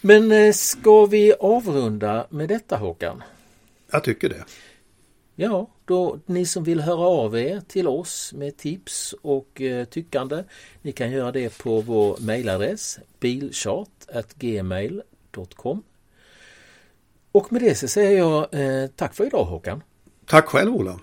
Men 0.00 0.32
eh, 0.32 0.52
ska 0.52 1.06
vi 1.06 1.32
avrunda 1.40 2.26
med 2.30 2.48
detta 2.48 2.76
Håkan? 2.76 3.22
Jag 3.90 4.04
tycker 4.04 4.28
det. 4.28 4.44
Ja, 5.34 5.70
då 5.84 6.18
ni 6.26 6.46
som 6.46 6.64
vill 6.64 6.80
höra 6.80 7.06
av 7.06 7.38
er 7.38 7.60
till 7.60 7.88
oss 7.88 8.32
med 8.32 8.56
tips 8.56 9.14
och 9.22 9.60
eh, 9.60 9.84
tyckande. 9.84 10.44
Ni 10.82 10.92
kan 10.92 11.10
göra 11.10 11.32
det 11.32 11.58
på 11.58 11.80
vår 11.80 12.16
mejladress 12.20 12.98
bilchart.gmail.com 13.20 15.82
och 17.32 17.52
med 17.52 17.62
det 17.62 17.74
så 17.74 17.88
säger 17.88 18.18
jag 18.18 18.54
eh, 18.54 18.86
tack 18.96 19.14
för 19.14 19.26
idag 19.26 19.44
Håkan. 19.44 19.82
Tack 20.26 20.46
själv 20.46 20.74
Ola. 20.74 21.00